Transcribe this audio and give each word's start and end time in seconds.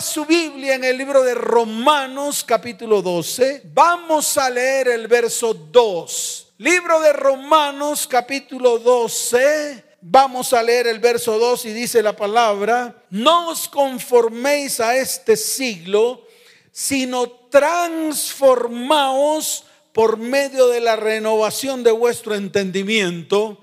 su 0.00 0.24
Biblia 0.26 0.76
en 0.76 0.84
el 0.84 0.96
libro 0.96 1.24
de 1.24 1.34
Romanos 1.34 2.44
capítulo 2.44 3.02
12, 3.02 3.62
vamos 3.74 4.38
a 4.38 4.48
leer 4.48 4.86
el 4.88 5.08
verso 5.08 5.52
2. 5.54 6.52
Libro 6.58 7.00
de 7.00 7.12
Romanos 7.12 8.06
capítulo 8.06 8.78
12, 8.78 9.96
vamos 10.00 10.52
a 10.52 10.62
leer 10.62 10.86
el 10.86 11.00
verso 11.00 11.36
2 11.38 11.64
y 11.66 11.72
dice 11.72 12.00
la 12.02 12.14
palabra, 12.14 13.02
no 13.10 13.48
os 13.48 13.68
conforméis 13.68 14.78
a 14.78 14.96
este 14.96 15.36
siglo, 15.36 16.24
sino 16.70 17.28
transformaos 17.50 19.64
por 19.92 20.16
medio 20.16 20.68
de 20.68 20.78
la 20.80 20.94
renovación 20.94 21.82
de 21.82 21.90
vuestro 21.90 22.36
entendimiento, 22.36 23.58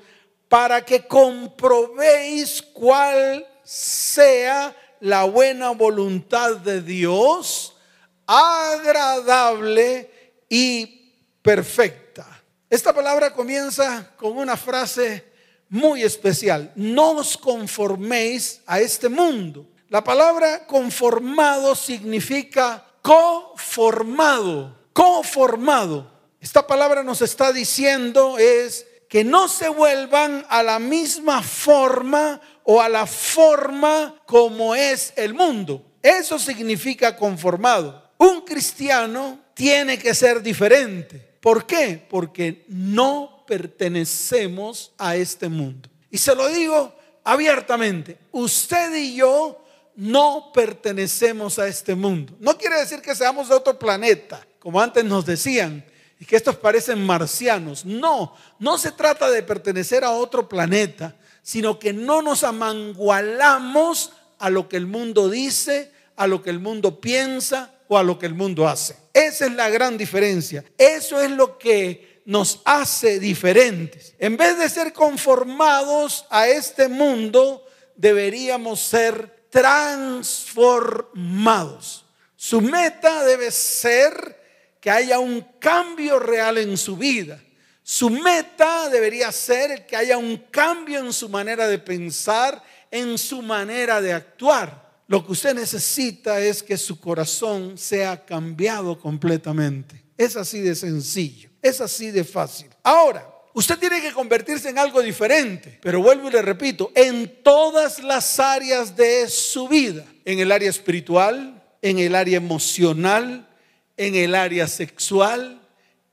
para 0.49 0.83
que 0.83 1.07
comprobéis 1.07 2.61
cuál 2.61 3.47
sea 3.63 4.75
la 5.05 5.23
buena 5.25 5.69
voluntad 5.69 6.55
de 6.55 6.81
Dios, 6.81 7.75
agradable 8.25 10.09
y 10.49 11.13
perfecta. 11.43 12.25
Esta 12.67 12.91
palabra 12.91 13.31
comienza 13.31 14.16
con 14.17 14.35
una 14.35 14.57
frase 14.57 15.23
muy 15.70 16.02
especial. 16.02 16.71
No 16.75 17.11
os 17.17 17.38
conforméis 17.38 18.61
a 18.66 18.80
este 18.80 19.07
mundo. 19.07 19.67
La 19.89 20.03
palabra 20.03 20.66
conformado 20.66 21.75
significa 21.75 22.83
coformado, 23.03 24.75
coformado. 24.91 26.11
Esta 26.41 26.66
palabra 26.66 27.03
nos 27.03 27.22
está 27.22 27.53
diciendo 27.53 28.39
es 28.39 28.88
que 29.08 29.23
no 29.23 29.49
se 29.49 29.69
vuelvan 29.69 30.47
a 30.49 30.63
la 30.63 30.80
misma 30.80 31.44
forma 31.44 32.41
o 32.65 32.81
a 32.81 32.89
la 32.89 33.05
forma 33.05 34.21
como 34.25 34.75
es 34.75 35.13
el 35.15 35.33
mundo. 35.33 35.83
Eso 36.01 36.37
significa 36.37 37.15
conformado. 37.15 38.11
Un 38.17 38.41
cristiano 38.41 39.39
tiene 39.53 39.97
que 39.97 40.13
ser 40.13 40.41
diferente. 40.41 41.38
¿Por 41.39 41.66
qué? 41.66 42.03
Porque 42.09 42.66
no 42.67 43.44
pertenecemos 43.47 44.91
a 44.97 45.16
este 45.16 45.47
mundo. 45.47 45.89
Y 46.09 46.17
se 46.17 46.35
lo 46.35 46.47
digo 46.49 46.94
abiertamente, 47.23 48.17
usted 48.31 48.94
y 48.95 49.16
yo 49.16 49.63
no 49.95 50.52
pertenecemos 50.53 51.59
a 51.59 51.67
este 51.67 51.95
mundo. 51.95 52.33
No 52.39 52.57
quiere 52.57 52.79
decir 52.79 53.02
que 53.02 53.16
seamos 53.16 53.50
de 53.50 53.55
otro 53.55 53.77
planeta, 53.77 54.45
como 54.59 54.81
antes 54.81 55.03
nos 55.05 55.25
decían 55.25 55.85
y 56.19 56.25
que 56.25 56.35
estos 56.35 56.55
parecen 56.55 57.05
marcianos. 57.05 57.85
No, 57.85 58.35
no 58.59 58.77
se 58.77 58.91
trata 58.91 59.29
de 59.29 59.44
pertenecer 59.44 60.03
a 60.03 60.11
otro 60.11 60.47
planeta, 60.47 61.16
sino 61.45 61.77
que 61.77 61.93
no 61.93 62.23
nos 62.23 62.43
amangualamos 62.43 64.11
a 64.39 64.49
lo 64.49 64.67
que 64.67 64.77
el 64.77 64.88
mundo 64.88 65.29
dice, 65.29 65.91
a 66.15 66.25
lo 66.25 66.41
que 66.41 66.49
el 66.49 66.59
mundo 66.59 66.99
piensa 66.99 67.71
o 67.88 67.99
a 67.99 68.03
lo 68.03 68.17
que 68.17 68.25
el 68.25 68.33
mundo 68.33 68.67
hace. 68.67 68.97
Esa 69.13 69.45
es 69.45 69.51
la 69.51 69.69
gran 69.69 69.95
diferencia. 69.95 70.66
Eso 70.75 71.21
es 71.21 71.29
lo 71.29 71.59
que 71.59 72.23
nos 72.25 72.61
hace 72.66 73.19
diferentes. 73.19 74.16
En 74.17 74.38
vez 74.38 74.57
de 74.57 74.67
ser 74.69 74.91
conformados 74.91 76.25
a 76.31 76.47
este 76.47 76.88
mundo, 76.88 77.63
deberíamos 77.95 78.79
ser 78.79 79.45
transformados. 79.51 82.05
Su 82.35 82.59
meta 82.59 83.23
debe 83.23 83.51
ser 83.51 84.41
que 84.81 84.89
haya 84.89 85.19
un 85.19 85.41
cambio 85.59 86.17
real 86.17 86.57
en 86.57 86.75
su 86.75 86.97
vida. 86.97 87.39
Su 87.88 88.09
meta 88.09 88.89
debería 88.89 89.31
ser 89.31 89.86
que 89.86 89.95
haya 89.95 90.17
un 90.17 90.38
cambio 90.50 90.97
en 90.97 91.14
su 91.14 91.30
manera 91.30 91.67
de 91.67 91.78
pensar, 91.78 92.64
en 92.89 93.16
su 93.16 93.44
manera 93.44 94.02
de 94.02 94.11
actuar. 94.11 95.03
Lo 95.05 95.23
que 95.23 95.33
usted 95.33 95.53
necesita 95.53 96.41
es 96.41 96.63
que 96.63 96.78
su 96.80 97.00
corazón 97.00 97.78
sea 97.78 98.25
cambiado 98.25 98.97
completamente. 98.97 100.03
Es 100.17 100.36
así 100.36 100.61
de 100.61 100.73
sencillo, 100.73 101.52
es 101.61 101.80
así 101.80 102.09
de 102.09 102.23
fácil. 102.23 102.69
Ahora, 102.81 103.31
usted 103.53 103.78
tiene 103.78 104.02
que 104.02 104.13
convertirse 104.13 104.69
en 104.69 104.79
algo 104.79 105.03
diferente, 105.03 105.78
pero 105.79 106.02
vuelvo 106.02 106.29
y 106.29 106.31
le 106.31 106.41
repito, 106.41 106.91
en 106.96 107.44
todas 107.44 108.02
las 108.02 108.40
áreas 108.40 108.96
de 108.96 109.29
su 109.29 109.67
vida, 109.67 110.03
en 110.25 110.40
el 110.40 110.52
área 110.52 110.72
espiritual, 110.72 111.63
en 111.84 112.00
el 112.00 112.16
área 112.16 112.38
emocional, 112.38 113.47
en 113.96 114.16
el 114.16 114.34
área 114.34 114.67
sexual, 114.67 115.62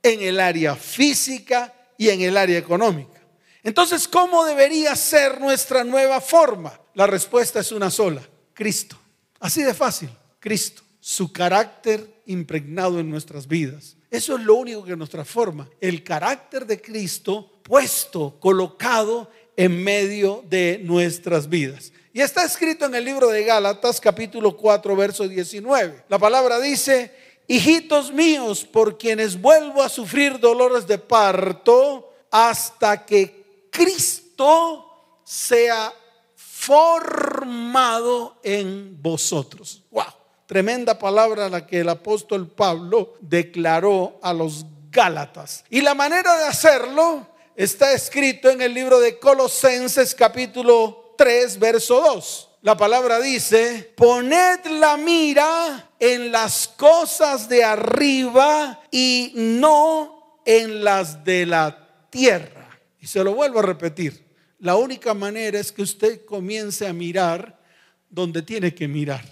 en 0.03 0.23
el 0.23 0.41
área 0.41 0.75
física 0.77 1.73
y 1.97 2.09
en 2.09 2.21
el 2.23 2.37
área 2.37 2.59
económica. 2.59 3.21
Entonces, 3.63 4.09
¿cómo 4.09 4.45
debería 4.45 4.97
ser 4.97 5.41
nuestra 5.41 5.85
nueva 5.85 6.21
forma? 6.21 6.79
La 6.95 7.07
respuesta 7.07 7.61
es 7.61 7.71
una 7.71 7.91
sola, 7.91 8.23
Cristo. 8.53 8.97
Así 9.39 9.63
de 9.63 9.75
fácil, 9.75 10.11
Cristo. 10.41 10.83
Su 11.01 11.33
carácter 11.33 12.23
impregnado 12.27 13.01
en 13.01 13.11
nuestras 13.11 13.47
vidas. 13.47 13.97
Eso 14.11 14.37
es 14.37 14.43
lo 14.43 14.57
único 14.57 14.85
que 14.85 14.97
nos 14.97 15.11
transforma. 15.11 15.69
El 15.81 16.05
carácter 16.05 16.67
de 16.67 16.81
Cristo 16.81 17.61
puesto, 17.63 18.39
colocado 18.41 19.31
en 19.57 19.83
medio 19.83 20.45
de 20.49 20.81
nuestras 20.83 21.49
vidas. 21.49 21.93
Y 22.13 22.21
está 22.21 22.45
escrito 22.45 22.85
en 22.85 22.95
el 22.95 23.05
libro 23.05 23.29
de 23.29 23.45
Gálatas 23.45 24.01
capítulo 24.01 24.57
4, 24.57 24.97
verso 24.97 25.27
19. 25.27 26.05
La 26.09 26.19
palabra 26.19 26.61
dice, 26.61 27.11
hijitos 27.47 28.13
míos, 28.13 28.65
por 28.65 28.99
quienes 28.99 29.41
vuelvo 29.41 29.83
a 29.83 29.89
sufrir 29.89 30.39
dolores 30.39 30.87
de 30.87 30.99
parto 30.99 32.13
hasta 32.31 33.05
que 33.05 33.69
Cristo 33.71 35.21
sea 35.25 35.93
formado 36.35 38.39
en 38.43 39.01
vosotros. 39.03 39.83
Wow, 39.91 40.05
tremenda 40.47 40.99
palabra 40.99 41.49
la 41.49 41.67
que 41.67 41.81
el 41.81 41.89
apóstol 41.89 42.49
Pablo 42.49 43.15
declaró 43.21 44.19
a 44.23 44.33
los 44.33 44.65
Gálatas. 44.91 45.65
Y 45.71 45.81
la 45.81 45.95
manera 45.95 46.37
de 46.37 46.45
hacerlo 46.45 47.27
está 47.57 47.93
escrito 47.93 48.51
en 48.51 48.61
el 48.61 48.75
libro 48.75 49.01
de 49.01 49.19
Colosenses 49.19 50.15
capítulo 50.15 51.15
3, 51.17 51.59
verso 51.59 52.01
2 52.01 52.52
la 52.63 52.77
palabra 52.77 53.21
dice, 53.21 53.93
poned 53.97 54.65
la 54.79 54.97
mira 54.97 55.91
en 55.99 56.31
las 56.31 56.69
cosas 56.69 57.49
de 57.49 57.65
arriba 57.65 58.81
y 58.91 59.33
no 59.35 60.41
en 60.47 60.85
las 60.85 61.25
de 61.25 61.45
la 61.45 62.07
tierra. 62.09 62.81
Y 63.01 63.09
se 63.09 63.25
lo 63.25 63.35
vuelvo 63.35 63.59
a 63.59 63.63
repetir, 63.63 64.25
la 64.61 64.77
única 64.77 65.13
manera 65.13 65.59
es 65.59 65.73
que 65.73 65.83
usted 65.83 66.25
comience 66.25 66.87
a 66.87 66.93
mirar 66.93 67.61
donde 68.09 68.43
tiene 68.43 68.73
que 68.73 68.87
mirar. 68.87 69.25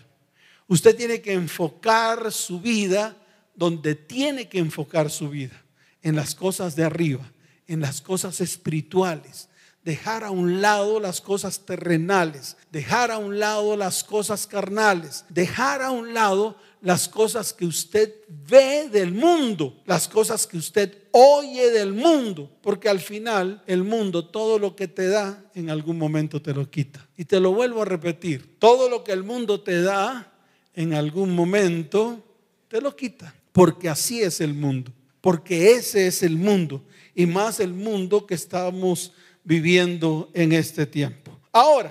Usted 0.66 0.96
tiene 0.96 1.20
que 1.20 1.32
enfocar 1.32 2.32
su 2.32 2.60
vida 2.60 3.16
donde 3.54 3.94
tiene 3.94 4.48
que 4.48 4.58
enfocar 4.58 5.08
su 5.10 5.28
vida, 5.28 5.62
en 6.02 6.16
las 6.16 6.34
cosas 6.34 6.74
de 6.74 6.82
arriba, 6.82 7.30
en 7.68 7.80
las 7.80 8.00
cosas 8.00 8.40
espirituales, 8.40 9.49
dejar 9.84 10.24
a 10.24 10.30
un 10.30 10.60
lado 10.60 11.00
las 11.00 11.20
cosas 11.20 11.64
terrenales, 11.64 12.56
dejar 12.70 13.10
a 13.10 13.18
un 13.18 13.38
lado 13.38 13.76
las 13.76 14.04
cosas 14.04 14.46
carnales, 14.46 15.24
dejar 15.28 15.82
a 15.82 15.90
un 15.90 16.12
lado 16.12 16.56
las 16.82 17.08
cosas 17.08 17.52
que 17.52 17.66
usted 17.66 18.14
ve 18.28 18.88
del 18.90 19.12
mundo, 19.12 19.82
las 19.86 20.08
cosas 20.08 20.46
que 20.46 20.56
usted 20.56 20.96
oye 21.12 21.70
del 21.70 21.92
mundo, 21.92 22.50
porque 22.62 22.88
al 22.88 23.00
final 23.00 23.62
el 23.66 23.84
mundo 23.84 24.26
todo 24.26 24.58
lo 24.58 24.76
que 24.76 24.88
te 24.88 25.08
da 25.08 25.44
en 25.54 25.70
algún 25.70 25.98
momento 25.98 26.40
te 26.40 26.54
lo 26.54 26.70
quita. 26.70 27.06
Y 27.16 27.24
te 27.24 27.40
lo 27.40 27.52
vuelvo 27.52 27.82
a 27.82 27.86
repetir, 27.86 28.58
todo 28.58 28.88
lo 28.88 29.04
que 29.04 29.12
el 29.12 29.24
mundo 29.24 29.60
te 29.60 29.82
da 29.82 30.32
en 30.74 30.94
algún 30.94 31.34
momento 31.34 32.22
te 32.68 32.80
lo 32.80 32.94
quita, 32.94 33.34
porque 33.52 33.88
así 33.88 34.22
es 34.22 34.40
el 34.40 34.54
mundo, 34.54 34.92
porque 35.20 35.72
ese 35.72 36.06
es 36.06 36.22
el 36.22 36.36
mundo 36.36 36.82
y 37.14 37.26
más 37.26 37.60
el 37.60 37.74
mundo 37.74 38.26
que 38.26 38.34
estamos 38.34 39.12
viviendo 39.50 40.30
en 40.32 40.52
este 40.52 40.86
tiempo. 40.86 41.36
Ahora, 41.50 41.90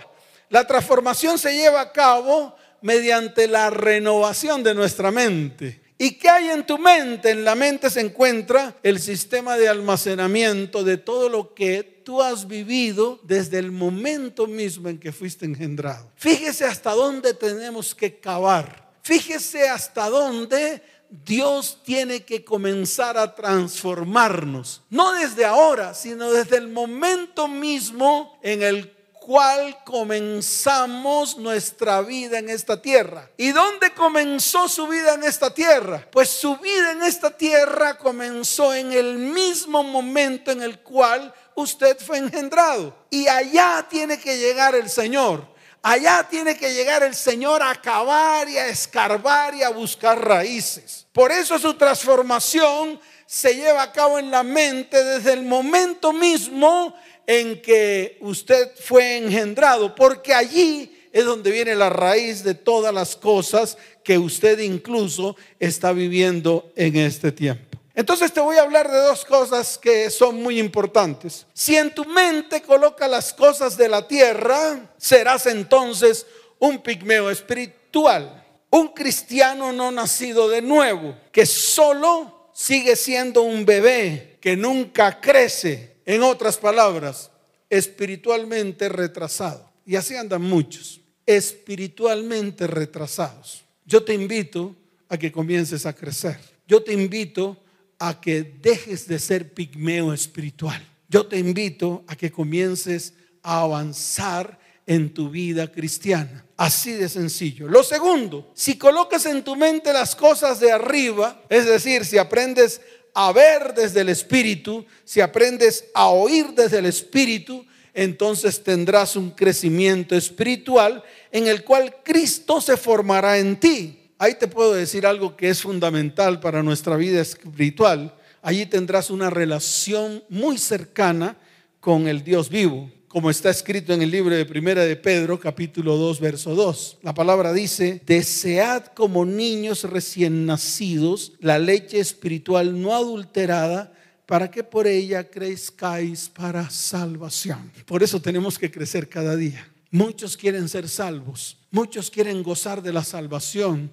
la 0.49 0.65
transformación 0.65 1.37
se 1.37 1.53
lleva 1.53 1.81
a 1.81 1.91
cabo 1.91 2.55
mediante 2.81 3.49
la 3.49 3.69
renovación 3.69 4.63
de 4.63 4.73
nuestra 4.73 5.11
mente. 5.11 5.81
¿Y 5.97 6.11
qué 6.11 6.29
hay 6.29 6.51
en 6.51 6.65
tu 6.65 6.77
mente? 6.77 7.31
En 7.31 7.43
la 7.43 7.55
mente 7.55 7.89
se 7.89 7.99
encuentra 7.99 8.77
el 8.81 9.01
sistema 9.01 9.57
de 9.57 9.67
almacenamiento 9.67 10.85
de 10.85 10.95
todo 10.95 11.27
lo 11.27 11.53
que 11.53 11.83
tú 12.05 12.21
has 12.21 12.47
vivido 12.47 13.19
desde 13.23 13.59
el 13.59 13.73
momento 13.73 14.47
mismo 14.47 14.87
en 14.87 14.97
que 14.97 15.11
fuiste 15.11 15.45
engendrado. 15.45 16.09
Fíjese 16.15 16.63
hasta 16.63 16.91
dónde 16.91 17.33
tenemos 17.33 17.93
que 17.93 18.21
cavar. 18.21 18.89
Fíjese 19.03 19.67
hasta 19.67 20.09
dónde 20.09 20.81
Dios 21.09 21.79
tiene 21.83 22.23
que 22.23 22.45
comenzar 22.45 23.17
a 23.17 23.33
transformarnos, 23.33 24.83
no 24.89 25.13
desde 25.13 25.43
ahora, 25.43 25.95
sino 25.95 26.31
desde 26.31 26.57
el 26.57 26.67
momento 26.67 27.47
mismo 27.47 28.39
en 28.43 28.61
el 28.61 28.93
cual 29.19 29.77
comenzamos 29.85 31.37
nuestra 31.37 32.01
vida 32.01 32.39
en 32.39 32.49
esta 32.49 32.81
tierra. 32.81 33.29
¿Y 33.37 33.51
dónde 33.51 33.93
comenzó 33.93 34.69
su 34.69 34.87
vida 34.87 35.15
en 35.15 35.23
esta 35.23 35.53
tierra? 35.53 36.07
Pues 36.11 36.29
su 36.29 36.57
vida 36.57 36.91
en 36.91 37.03
esta 37.03 37.29
tierra 37.29 37.97
comenzó 37.97 38.73
en 38.73 38.91
el 38.91 39.17
mismo 39.17 39.83
momento 39.83 40.51
en 40.51 40.61
el 40.61 40.79
cual 40.79 41.33
usted 41.55 41.97
fue 41.99 42.17
engendrado. 42.17 42.95
Y 43.09 43.27
allá 43.27 43.85
tiene 43.89 44.19
que 44.19 44.37
llegar 44.37 44.73
el 44.73 44.89
Señor 44.89 45.58
Allá 45.81 46.27
tiene 46.29 46.57
que 46.57 46.73
llegar 46.73 47.03
el 47.03 47.15
Señor 47.15 47.63
a 47.63 47.73
cavar 47.75 48.49
y 48.49 48.57
a 48.57 48.67
escarbar 48.67 49.55
y 49.55 49.63
a 49.63 49.69
buscar 49.69 50.19
raíces. 50.19 51.07
Por 51.13 51.31
eso 51.31 51.57
su 51.57 51.73
transformación 51.75 52.99
se 53.25 53.55
lleva 53.55 53.83
a 53.83 53.91
cabo 53.91 54.19
en 54.19 54.29
la 54.29 54.43
mente 54.43 55.01
desde 55.03 55.33
el 55.33 55.43
momento 55.43 56.11
mismo 56.11 56.95
en 57.25 57.61
que 57.61 58.17
usted 58.21 58.71
fue 58.83 59.17
engendrado, 59.17 59.95
porque 59.95 60.33
allí 60.33 61.07
es 61.13 61.25
donde 61.25 61.51
viene 61.51 61.75
la 61.75 61.89
raíz 61.89 62.43
de 62.43 62.55
todas 62.55 62.93
las 62.93 63.15
cosas 63.15 63.77
que 64.03 64.17
usted 64.17 64.59
incluso 64.59 65.35
está 65.59 65.93
viviendo 65.93 66.71
en 66.75 66.97
este 66.97 67.31
tiempo. 67.31 67.78
Entonces 67.99 68.31
te 68.31 68.39
voy 68.39 68.55
a 68.55 68.61
hablar 68.61 68.89
de 68.89 68.97
dos 68.97 69.25
cosas 69.25 69.77
que 69.77 70.09
son 70.09 70.41
muy 70.41 70.57
importantes. 70.57 71.45
Si 71.53 71.75
en 71.75 71.93
tu 71.93 72.05
mente 72.05 72.61
coloca 72.61 73.09
las 73.09 73.33
cosas 73.33 73.75
de 73.75 73.89
la 73.89 74.07
tierra, 74.07 74.89
serás 74.95 75.47
entonces 75.47 76.25
un 76.59 76.81
pigmeo 76.81 77.29
espiritual, 77.29 78.47
un 78.69 78.87
cristiano 78.93 79.73
no 79.73 79.91
nacido 79.91 80.47
de 80.47 80.61
nuevo, 80.61 81.13
que 81.33 81.45
solo 81.45 82.51
sigue 82.53 82.95
siendo 82.95 83.41
un 83.41 83.65
bebé, 83.65 84.37
que 84.39 84.55
nunca 84.55 85.19
crece. 85.19 85.97
En 86.05 86.23
otras 86.23 86.55
palabras, 86.55 87.29
espiritualmente 87.69 88.87
retrasado. 88.87 89.69
Y 89.85 89.97
así 89.97 90.15
andan 90.15 90.43
muchos, 90.43 91.01
espiritualmente 91.25 92.65
retrasados. 92.65 93.65
Yo 93.83 94.05
te 94.05 94.13
invito 94.13 94.73
a 95.09 95.17
que 95.17 95.33
comiences 95.33 95.85
a 95.85 95.91
crecer. 95.91 96.39
Yo 96.65 96.81
te 96.81 96.93
invito 96.93 97.57
a 97.99 98.19
que 98.19 98.41
dejes 98.43 99.07
de 99.07 99.19
ser 99.19 99.53
pigmeo 99.53 100.13
espiritual. 100.13 100.81
Yo 101.09 101.25
te 101.27 101.37
invito 101.37 102.03
a 102.07 102.15
que 102.15 102.31
comiences 102.31 103.13
a 103.43 103.61
avanzar 103.61 104.59
en 104.85 105.13
tu 105.13 105.29
vida 105.29 105.71
cristiana. 105.71 106.45
Así 106.57 106.93
de 106.93 107.09
sencillo. 107.09 107.67
Lo 107.67 107.83
segundo, 107.83 108.51
si 108.55 108.77
colocas 108.77 109.25
en 109.25 109.43
tu 109.43 109.55
mente 109.55 109.93
las 109.93 110.15
cosas 110.15 110.59
de 110.59 110.71
arriba, 110.71 111.43
es 111.49 111.65
decir, 111.65 112.05
si 112.05 112.17
aprendes 112.17 112.81
a 113.13 113.31
ver 113.31 113.73
desde 113.73 114.01
el 114.01 114.09
Espíritu, 114.09 114.85
si 115.03 115.21
aprendes 115.21 115.85
a 115.93 116.07
oír 116.07 116.47
desde 116.55 116.79
el 116.79 116.85
Espíritu, 116.85 117.65
entonces 117.93 118.63
tendrás 118.63 119.15
un 119.15 119.31
crecimiento 119.31 120.15
espiritual 120.15 121.03
en 121.31 121.47
el 121.47 121.63
cual 121.63 121.97
Cristo 122.03 122.61
se 122.61 122.77
formará 122.77 123.37
en 123.37 123.59
ti. 123.59 124.08
Ahí 124.21 124.35
te 124.35 124.49
puedo 124.49 124.73
decir 124.73 125.05
algo 125.05 125.37
que 125.37 125.47
es 125.47 125.61
fundamental 125.61 126.41
para 126.41 126.61
nuestra 126.61 126.97
vida 126.97 127.21
espiritual. 127.21 128.13
Allí 128.41 128.65
tendrás 128.65 129.09
una 129.09 129.29
relación 129.29 130.25
muy 130.27 130.57
cercana 130.57 131.37
con 131.79 132.05
el 132.05 132.21
Dios 132.21 132.49
vivo, 132.49 132.91
como 133.07 133.29
está 133.29 133.49
escrito 133.49 133.93
en 133.93 134.01
el 134.01 134.11
libro 134.11 134.35
de 134.35 134.45
Primera 134.45 134.83
de 134.83 134.97
Pedro, 134.97 135.39
capítulo 135.39 135.95
2, 135.95 136.19
verso 136.19 136.53
2. 136.53 136.97
La 137.01 137.13
palabra 137.13 137.53
dice, 137.53 138.01
desead 138.05 138.87
como 138.87 139.25
niños 139.25 139.85
recién 139.85 140.45
nacidos 140.45 141.31
la 141.39 141.57
leche 141.57 142.01
espiritual 142.01 142.81
no 142.81 142.93
adulterada 142.93 143.93
para 144.25 144.51
que 144.51 144.65
por 144.65 144.85
ella 144.85 145.29
crezcáis 145.29 146.27
para 146.27 146.69
salvación. 146.69 147.71
Por 147.85 148.03
eso 148.03 148.21
tenemos 148.21 148.59
que 148.59 148.69
crecer 148.69 149.07
cada 149.07 149.37
día. 149.37 149.65
Muchos 149.91 150.35
quieren 150.35 150.67
ser 150.67 150.89
salvos, 150.89 151.57
muchos 151.71 152.11
quieren 152.11 152.43
gozar 152.43 152.83
de 152.83 152.91
la 152.91 153.05
salvación, 153.05 153.89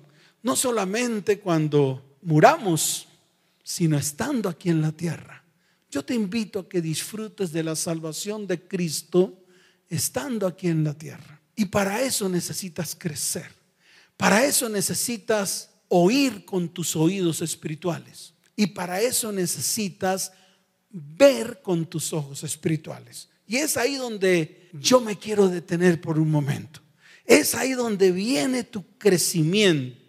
no 0.47 0.55
solamente 0.55 1.41
cuando 1.41 2.19
muramos, 2.23 3.09
sino 3.65 3.99
estando 3.99 4.49
aquí 4.49 4.69
en 4.69 4.81
la 4.81 4.93
tierra. 4.93 5.43
Yo 5.91 6.05
te 6.05 6.15
invito 6.15 6.61
a 6.61 6.69
que 6.69 6.81
disfrutes 6.81 7.51
de 7.51 7.65
la 7.65 7.75
salvación 7.75 8.47
de 8.47 8.61
Cristo 8.61 9.43
estando 9.89 10.47
aquí 10.47 10.69
en 10.69 10.85
la 10.85 10.95
tierra. 10.95 11.41
Y 11.57 11.65
para 11.65 12.01
eso 12.01 12.29
necesitas 12.29 12.95
crecer. 12.95 13.51
Para 14.17 14.47
eso 14.47 14.69
necesitas 14.69 15.71
oír 15.89 16.45
con 16.45 16.69
tus 16.69 16.95
oídos 16.95 17.43
espirituales. 17.43 18.33
Y 18.55 18.69
para 18.69 19.01
eso 19.01 19.33
necesitas 19.33 20.31
ver 20.91 21.61
con 21.61 21.87
tus 21.87 22.13
ojos 22.13 22.45
espirituales. 22.45 23.29
Y 23.49 23.57
es 23.57 23.77
ahí 23.77 23.97
donde 23.97 24.69
yo 24.75 25.01
me 25.01 25.19
quiero 25.19 25.49
detener 25.49 26.01
por 26.01 26.21
un 26.21 26.31
momento. 26.31 26.79
Es 27.25 27.57
ahí 27.57 27.73
donde 27.73 28.13
viene 28.13 28.63
tu 28.63 28.85
crecimiento. 28.97 30.06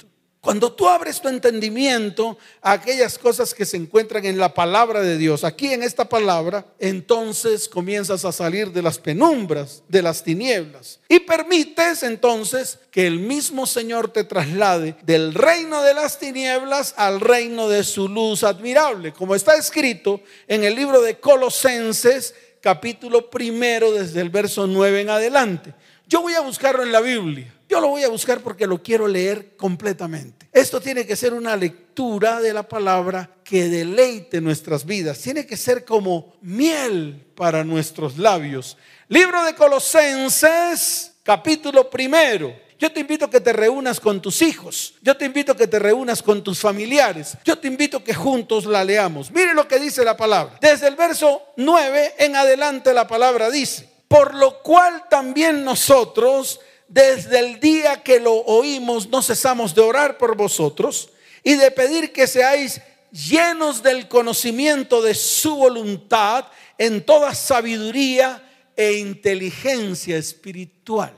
Cuando 0.48 0.72
tú 0.72 0.88
abres 0.88 1.20
tu 1.20 1.28
entendimiento 1.28 2.38
a 2.62 2.72
aquellas 2.72 3.18
cosas 3.18 3.54
que 3.54 3.66
se 3.66 3.76
encuentran 3.76 4.24
en 4.26 4.38
la 4.38 4.54
palabra 4.54 5.02
de 5.02 5.18
Dios, 5.18 5.44
aquí 5.44 5.74
en 5.74 5.84
esta 5.84 6.08
palabra, 6.08 6.66
entonces 6.80 7.68
comienzas 7.68 8.24
a 8.24 8.32
salir 8.32 8.72
de 8.72 8.82
las 8.82 8.98
penumbras, 8.98 9.84
de 9.90 10.02
las 10.02 10.24
tinieblas. 10.24 11.02
Y 11.10 11.20
permites 11.20 12.02
entonces 12.02 12.80
que 12.92 13.08
el 13.08 13.20
mismo 13.20 13.68
Señor 13.68 14.14
te 14.14 14.24
traslade 14.24 14.96
del 15.04 15.34
reino 15.34 15.84
de 15.84 15.94
las 15.94 16.18
tinieblas 16.18 16.94
al 16.96 17.20
reino 17.20 17.68
de 17.68 17.84
su 17.84 18.08
luz 18.08 18.46
admirable, 18.46 19.12
como 19.12 19.36
está 19.36 19.58
escrito 19.58 20.22
en 20.48 20.64
el 20.64 20.76
libro 20.76 21.02
de 21.02 21.20
Colosenses, 21.20 22.34
capítulo 22.62 23.30
primero, 23.30 23.92
desde 23.92 24.22
el 24.22 24.30
verso 24.30 24.66
9 24.66 25.02
en 25.02 25.10
adelante. 25.10 25.74
Yo 26.08 26.22
voy 26.22 26.36
a 26.36 26.40
buscarlo 26.40 26.84
en 26.84 26.94
la 26.94 27.02
Biblia. 27.02 27.54
Yo 27.70 27.82
lo 27.82 27.90
voy 27.90 28.04
a 28.04 28.10
buscar 28.10 28.40
porque 28.40 28.66
lo 28.66 28.82
quiero 28.82 29.08
leer 29.08 29.58
completamente. 29.58 30.48
Esto 30.54 30.80
tiene 30.80 31.06
que 31.06 31.18
ser 31.18 31.34
una 31.34 31.56
lectura 31.56 32.40
de 32.40 32.54
la 32.54 32.64
palabra 32.64 33.30
que 33.44 33.68
deleite 33.68 34.40
nuestras 34.40 34.86
vidas. 34.86 35.20
Tiene 35.20 35.46
que 35.46 35.58
ser 35.58 35.84
como 35.84 36.36
miel 36.42 37.26
para 37.36 37.66
nuestros 37.66 38.18
labios. 38.18 38.78
Libro 39.10 39.44
de 39.44 39.54
Colosenses, 39.54 41.14
capítulo 41.24 41.90
primero. 41.90 42.56
Yo 42.80 42.92
te 42.92 43.00
invito 43.00 43.26
a 43.26 43.30
que 43.30 43.42
te 43.42 43.52
reúnas 43.52 44.00
con 44.00 44.22
tus 44.22 44.42
hijos. 44.42 44.94
Yo 45.02 45.18
te 45.18 45.26
invito 45.26 45.52
a 45.52 45.58
que 45.58 45.68
te 45.68 45.80
reúnas 45.80 46.22
con 46.22 46.44
tus 46.44 46.60
familiares. 46.60 47.36
Yo 47.44 47.58
te 47.58 47.68
invito 47.68 47.98
a 47.98 48.04
que 48.04 48.14
juntos 48.14 48.66
la 48.66 48.84
leamos. 48.84 49.32
Mire 49.32 49.54
lo 49.54 49.68
que 49.68 49.80
dice 49.80 50.06
la 50.06 50.16
palabra. 50.16 50.58
Desde 50.62 50.88
el 50.88 50.96
verso 50.96 51.42
9 51.58 52.16
en 52.20 52.36
adelante 52.36 52.94
la 52.94 53.08
palabra 53.08 53.50
dice, 53.50 53.90
por 54.08 54.36
lo 54.36 54.62
cual 54.62 55.06
también 55.10 55.64
nosotros 55.64 56.60
desde 56.88 57.40
el 57.40 57.60
día 57.60 58.02
que 58.04 58.20
lo 58.20 58.34
oímos, 58.34 59.10
no 59.10 59.22
cesamos 59.22 59.76
de 59.76 59.82
orar 59.82 60.18
por 60.18 60.36
vosotros 60.36 61.10
y 61.44 61.56
de 61.56 61.72
pedir 61.72 62.12
que 62.12 62.28
seáis 62.28 62.82
llenos 63.12 63.84
del 63.84 64.08
conocimiento 64.08 65.02
de 65.02 65.14
su 65.14 65.56
voluntad 65.56 66.46
en 66.78 67.06
toda 67.06 67.34
sabiduría 67.34 68.44
e 68.76 68.94
inteligencia 68.94 70.18
espiritual. 70.18 71.14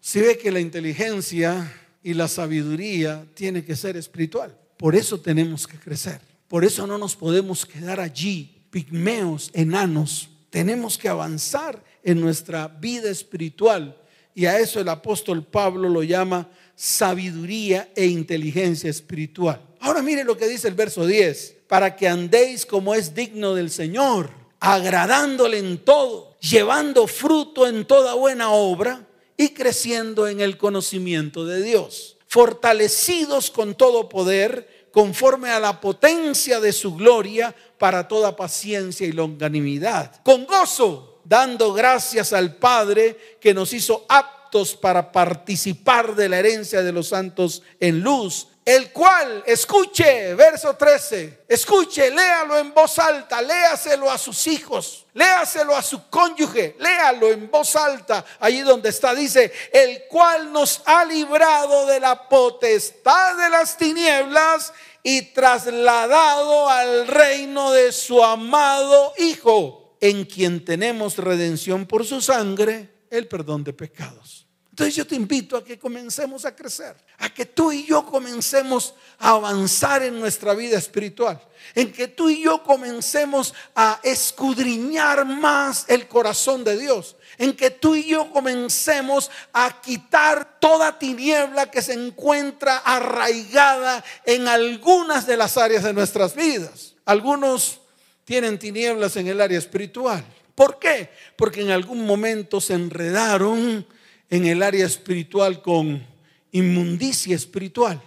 Si 0.00 0.20
ve 0.20 0.38
que 0.38 0.50
la 0.50 0.60
inteligencia 0.60 1.72
y 2.02 2.14
la 2.14 2.28
sabiduría 2.28 3.24
tiene 3.34 3.64
que 3.64 3.76
ser 3.76 3.96
espiritual. 3.96 4.56
Por 4.76 4.96
eso 4.96 5.20
tenemos 5.20 5.66
que 5.66 5.78
crecer. 5.78 6.20
Por 6.48 6.64
eso 6.64 6.86
no 6.86 6.98
nos 6.98 7.16
podemos 7.16 7.64
quedar 7.64 8.00
allí, 8.00 8.64
pigmeos, 8.70 9.50
enanos. 9.54 10.28
Tenemos 10.50 10.98
que 10.98 11.08
avanzar 11.08 11.82
en 12.02 12.20
nuestra 12.20 12.68
vida 12.68 13.08
espiritual 13.10 13.96
y 14.34 14.46
a 14.46 14.58
eso 14.58 14.80
el 14.80 14.88
apóstol 14.88 15.44
Pablo 15.44 15.88
lo 15.88 16.02
llama 16.02 16.48
sabiduría 16.74 17.90
e 17.94 18.06
inteligencia 18.06 18.90
espiritual. 18.90 19.60
Ahora 19.80 20.02
mire 20.02 20.24
lo 20.24 20.36
que 20.36 20.48
dice 20.48 20.68
el 20.68 20.74
verso 20.74 21.06
10, 21.06 21.56
para 21.66 21.96
que 21.96 22.08
andéis 22.08 22.64
como 22.64 22.94
es 22.94 23.14
digno 23.14 23.54
del 23.54 23.70
Señor, 23.70 24.30
agradándole 24.60 25.58
en 25.58 25.78
todo, 25.78 26.36
llevando 26.40 27.06
fruto 27.06 27.66
en 27.66 27.84
toda 27.84 28.14
buena 28.14 28.50
obra 28.50 29.06
y 29.36 29.50
creciendo 29.50 30.28
en 30.28 30.40
el 30.40 30.56
conocimiento 30.56 31.44
de 31.44 31.62
Dios, 31.62 32.16
fortalecidos 32.26 33.50
con 33.50 33.74
todo 33.74 34.08
poder, 34.08 34.88
conforme 34.92 35.50
a 35.50 35.58
la 35.58 35.80
potencia 35.80 36.60
de 36.60 36.72
su 36.72 36.94
gloria, 36.94 37.54
para 37.78 38.06
toda 38.06 38.36
paciencia 38.36 39.06
y 39.06 39.12
longanimidad, 39.12 40.22
con 40.22 40.46
gozo 40.46 41.11
dando 41.24 41.72
gracias 41.72 42.32
al 42.32 42.56
Padre 42.56 43.36
que 43.40 43.54
nos 43.54 43.72
hizo 43.72 44.04
aptos 44.08 44.74
para 44.74 45.10
participar 45.12 46.14
de 46.14 46.28
la 46.28 46.38
herencia 46.38 46.82
de 46.82 46.92
los 46.92 47.08
santos 47.08 47.62
en 47.80 48.00
luz, 48.00 48.48
el 48.64 48.92
cual, 48.92 49.42
escuche, 49.46 50.34
verso 50.34 50.76
13, 50.76 51.44
escuche, 51.48 52.10
léalo 52.10 52.58
en 52.58 52.72
voz 52.72 52.98
alta, 52.98 53.42
léaselo 53.42 54.08
a 54.08 54.16
sus 54.16 54.46
hijos, 54.46 55.06
léaselo 55.14 55.74
a 55.74 55.82
su 55.82 56.08
cónyuge, 56.08 56.76
léalo 56.78 57.32
en 57.32 57.50
voz 57.50 57.74
alta, 57.74 58.24
allí 58.38 58.60
donde 58.60 58.90
está, 58.90 59.14
dice, 59.14 59.52
el 59.72 60.04
cual 60.08 60.52
nos 60.52 60.82
ha 60.84 61.04
librado 61.04 61.86
de 61.86 61.98
la 61.98 62.28
potestad 62.28 63.36
de 63.36 63.48
las 63.48 63.76
tinieblas 63.76 64.72
y 65.02 65.22
trasladado 65.32 66.68
al 66.68 67.08
reino 67.08 67.72
de 67.72 67.90
su 67.90 68.22
amado 68.22 69.12
Hijo 69.18 69.81
en 70.02 70.24
quien 70.24 70.64
tenemos 70.64 71.16
redención 71.16 71.86
por 71.86 72.04
su 72.04 72.20
sangre, 72.20 72.90
el 73.08 73.28
perdón 73.28 73.62
de 73.62 73.72
pecados. 73.72 74.48
Entonces 74.70 74.96
yo 74.96 75.06
te 75.06 75.14
invito 75.14 75.56
a 75.56 75.62
que 75.62 75.78
comencemos 75.78 76.44
a 76.44 76.56
crecer, 76.56 76.96
a 77.18 77.32
que 77.32 77.46
tú 77.46 77.70
y 77.70 77.86
yo 77.86 78.04
comencemos 78.04 78.94
a 79.18 79.30
avanzar 79.30 80.02
en 80.02 80.18
nuestra 80.18 80.54
vida 80.54 80.76
espiritual, 80.76 81.40
en 81.76 81.92
que 81.92 82.08
tú 82.08 82.28
y 82.30 82.42
yo 82.42 82.64
comencemos 82.64 83.54
a 83.76 84.00
escudriñar 84.02 85.24
más 85.24 85.84
el 85.86 86.08
corazón 86.08 86.64
de 86.64 86.78
Dios, 86.78 87.14
en 87.38 87.54
que 87.54 87.70
tú 87.70 87.94
y 87.94 88.06
yo 88.06 88.32
comencemos 88.32 89.30
a 89.52 89.80
quitar 89.80 90.58
toda 90.58 90.98
tiniebla 90.98 91.70
que 91.70 91.82
se 91.82 91.92
encuentra 91.92 92.78
arraigada 92.78 94.02
en 94.24 94.48
algunas 94.48 95.28
de 95.28 95.36
las 95.36 95.56
áreas 95.58 95.84
de 95.84 95.92
nuestras 95.92 96.34
vidas. 96.34 96.96
Algunos 97.04 97.81
tienen 98.24 98.58
tinieblas 98.58 99.16
en 99.16 99.28
el 99.28 99.40
área 99.40 99.58
espiritual. 99.58 100.24
¿Por 100.54 100.78
qué? 100.78 101.10
Porque 101.36 101.62
en 101.62 101.70
algún 101.70 102.04
momento 102.06 102.60
se 102.60 102.74
enredaron 102.74 103.86
en 104.28 104.46
el 104.46 104.62
área 104.62 104.86
espiritual 104.86 105.62
con 105.62 106.06
inmundicia 106.52 107.34
espiritual. 107.34 108.00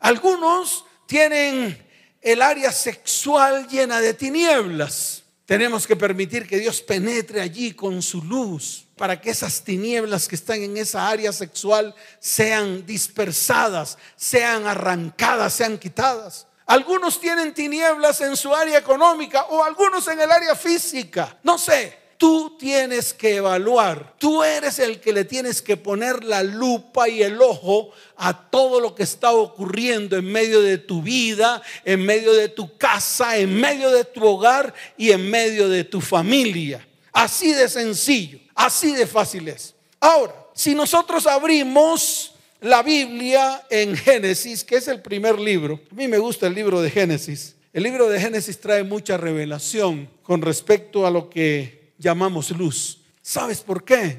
Algunos 0.00 0.84
tienen 1.06 1.76
el 2.20 2.42
área 2.42 2.72
sexual 2.72 3.66
llena 3.68 4.00
de 4.00 4.14
tinieblas. 4.14 5.22
Tenemos 5.46 5.86
que 5.86 5.96
permitir 5.96 6.46
que 6.46 6.58
Dios 6.58 6.80
penetre 6.80 7.40
allí 7.40 7.72
con 7.72 8.02
su 8.02 8.22
luz 8.22 8.86
para 8.96 9.20
que 9.20 9.30
esas 9.30 9.64
tinieblas 9.64 10.28
que 10.28 10.36
están 10.36 10.62
en 10.62 10.76
esa 10.76 11.08
área 11.08 11.32
sexual 11.32 11.94
sean 12.20 12.86
dispersadas, 12.86 13.98
sean 14.14 14.66
arrancadas, 14.66 15.54
sean 15.54 15.78
quitadas. 15.78 16.46
Algunos 16.70 17.18
tienen 17.18 17.52
tinieblas 17.52 18.20
en 18.20 18.36
su 18.36 18.54
área 18.54 18.78
económica 18.78 19.46
o 19.50 19.64
algunos 19.64 20.06
en 20.06 20.20
el 20.20 20.30
área 20.30 20.54
física. 20.54 21.36
No 21.42 21.58
sé, 21.58 21.98
tú 22.16 22.56
tienes 22.56 23.12
que 23.12 23.34
evaluar. 23.34 24.14
Tú 24.18 24.44
eres 24.44 24.78
el 24.78 25.00
que 25.00 25.12
le 25.12 25.24
tienes 25.24 25.62
que 25.62 25.76
poner 25.76 26.22
la 26.22 26.44
lupa 26.44 27.08
y 27.08 27.24
el 27.24 27.42
ojo 27.42 27.90
a 28.16 28.48
todo 28.50 28.78
lo 28.78 28.94
que 28.94 29.02
está 29.02 29.32
ocurriendo 29.32 30.16
en 30.16 30.30
medio 30.30 30.62
de 30.62 30.78
tu 30.78 31.02
vida, 31.02 31.60
en 31.84 32.06
medio 32.06 32.32
de 32.34 32.48
tu 32.48 32.78
casa, 32.78 33.36
en 33.36 33.52
medio 33.60 33.90
de 33.90 34.04
tu 34.04 34.24
hogar 34.24 34.72
y 34.96 35.10
en 35.10 35.28
medio 35.28 35.68
de 35.68 35.82
tu 35.82 36.00
familia. 36.00 36.86
Así 37.12 37.52
de 37.52 37.68
sencillo, 37.68 38.38
así 38.54 38.92
de 38.92 39.08
fácil 39.08 39.48
es. 39.48 39.74
Ahora, 39.98 40.36
si 40.54 40.76
nosotros 40.76 41.26
abrimos 41.26 42.30
la 42.60 42.82
Biblia 42.82 43.66
en 43.70 43.96
Génesis, 43.96 44.64
que 44.64 44.76
es 44.76 44.88
el 44.88 45.00
primer 45.00 45.38
libro, 45.38 45.80
a 45.90 45.94
mí 45.94 46.08
me 46.08 46.18
gusta 46.18 46.46
el 46.46 46.54
libro 46.54 46.80
de 46.82 46.90
Génesis. 46.90 47.56
El 47.72 47.84
libro 47.84 48.08
de 48.08 48.20
Génesis 48.20 48.60
trae 48.60 48.82
mucha 48.82 49.16
revelación 49.16 50.10
con 50.22 50.42
respecto 50.42 51.06
a 51.06 51.10
lo 51.10 51.30
que 51.30 51.94
llamamos 51.98 52.50
luz. 52.50 53.00
¿Sabes 53.22 53.60
por 53.60 53.84
qué? 53.84 54.18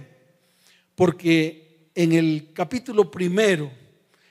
Porque 0.95 1.89
en 1.95 2.13
el 2.13 2.49
capítulo 2.53 3.11
primero, 3.11 3.71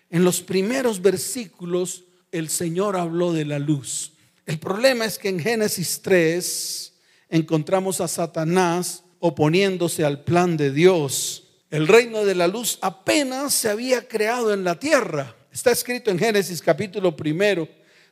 en 0.08 0.24
los 0.24 0.40
primeros 0.40 1.02
versículos, 1.02 2.04
el 2.32 2.48
Señor 2.48 2.96
habló 2.96 3.32
de 3.32 3.44
la 3.44 3.58
luz. 3.58 4.12
El 4.46 4.58
problema 4.58 5.04
es 5.04 5.18
que 5.18 5.28
en 5.28 5.38
Génesis 5.38 6.00
3 6.02 6.94
encontramos 7.28 8.00
a 8.00 8.08
Satanás 8.08 9.04
oponiéndose 9.18 10.04
al 10.04 10.24
plan 10.24 10.56
de 10.56 10.72
Dios. 10.72 11.49
El 11.70 11.86
reino 11.86 12.24
de 12.24 12.34
la 12.34 12.48
luz 12.48 12.78
apenas 12.82 13.54
se 13.54 13.68
había 13.68 14.08
creado 14.08 14.52
en 14.52 14.64
la 14.64 14.78
tierra. 14.78 15.36
Está 15.52 15.70
escrito 15.70 16.10
en 16.10 16.18
Génesis 16.18 16.60
capítulo 16.60 17.14
primero, 17.14 17.68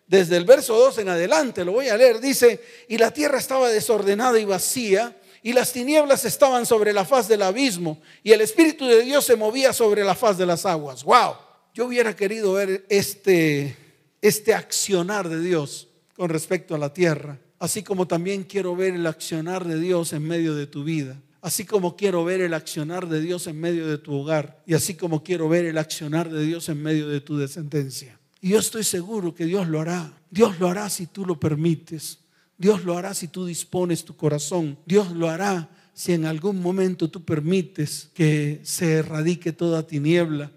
desde 0.07 0.37
el 0.37 0.45
verso 0.45 0.79
2 0.79 0.99
en 0.99 1.09
adelante, 1.09 1.65
lo 1.65 1.73
voy 1.73 1.89
a 1.89 1.97
leer, 1.97 2.21
dice, 2.21 2.63
y 2.89 2.97
la 2.97 3.11
tierra 3.11 3.39
estaba 3.39 3.69
desordenada 3.69 4.39
y 4.39 4.45
vacía 4.45 5.15
y 5.43 5.53
las 5.53 5.73
tinieblas 5.73 6.25
estaban 6.25 6.67
sobre 6.67 6.93
la 6.93 7.05
faz 7.05 7.29
del 7.29 7.43
abismo 7.43 8.01
y 8.23 8.33
el 8.33 8.41
Espíritu 8.41 8.87
de 8.87 9.03
Dios 9.03 9.27
se 9.27 9.37
movía 9.37 9.73
sobre 9.73 10.05
la 10.05 10.15
faz 10.15 10.39
de 10.39 10.47
las 10.47 10.65
aguas. 10.65 11.05
¡Wow! 11.05 11.35
Yo 11.75 11.87
hubiera 11.87 12.17
querido 12.17 12.55
ver 12.55 12.87
este, 12.89 13.77
este 14.23 14.55
accionar 14.55 15.29
de 15.29 15.41
Dios 15.41 15.89
con 16.17 16.31
respecto 16.31 16.75
a 16.75 16.79
la 16.79 16.93
tierra, 16.93 17.39
así 17.59 17.83
como 17.83 18.07
también 18.07 18.45
quiero 18.45 18.75
ver 18.75 18.95
el 18.95 19.07
accionar 19.07 19.67
de 19.67 19.79
Dios 19.79 20.13
en 20.13 20.23
medio 20.23 20.55
de 20.55 20.67
tu 20.67 20.85
vida. 20.85 21.21
Así 21.41 21.65
como 21.65 21.97
quiero 21.97 22.25
ver 22.25 22.41
el 22.41 22.55
accionar 22.55 23.09
de 23.09 23.21
Dios 23.21 23.47
en 23.47 23.61
medio 23.61 23.87
de 23.87 23.99
tu 23.99 24.13
hogar 24.13 24.63
y 24.67 24.75
así 24.75 24.95
como 24.95 25.23
quiero 25.23 25.49
ver 25.49 25.67
el 25.67 25.79
accionar 25.79 26.31
de 26.31 26.45
Dios 26.45 26.69
en 26.69 26.83
medio 26.83 27.09
de 27.09 27.21
tu 27.21 27.37
descendencia. 27.37 28.19
Y 28.41 28.51
yo 28.51 28.59
estoy 28.59 28.85
seguro 28.85 29.35
que 29.35 29.45
Dios 29.45 29.69
lo 29.69 29.81
hará. 29.81 30.13
Dios 30.31 30.59
lo 30.59 30.69
hará 30.69 30.89
si 30.91 31.07
tú 31.07 31.25
lo 31.25 31.39
permites. 31.39 32.19
Dios 32.57 32.85
lo 32.85 32.99
hará 32.99 33.15
si 33.15 33.29
tú 33.29 33.47
dispones 33.47 34.05
tu 34.05 34.17
corazón. 34.17 34.79
Dios 34.85 35.13
lo 35.13 35.29
hará 35.29 35.71
si 35.95 36.13
en 36.13 36.27
algún 36.27 36.61
momento 36.61 37.09
tú 37.09 37.25
permites 37.25 38.11
que 38.15 38.61
se 38.63 38.95
erradique 38.95 39.53
toda 39.53 39.87
tiniebla 39.87 40.53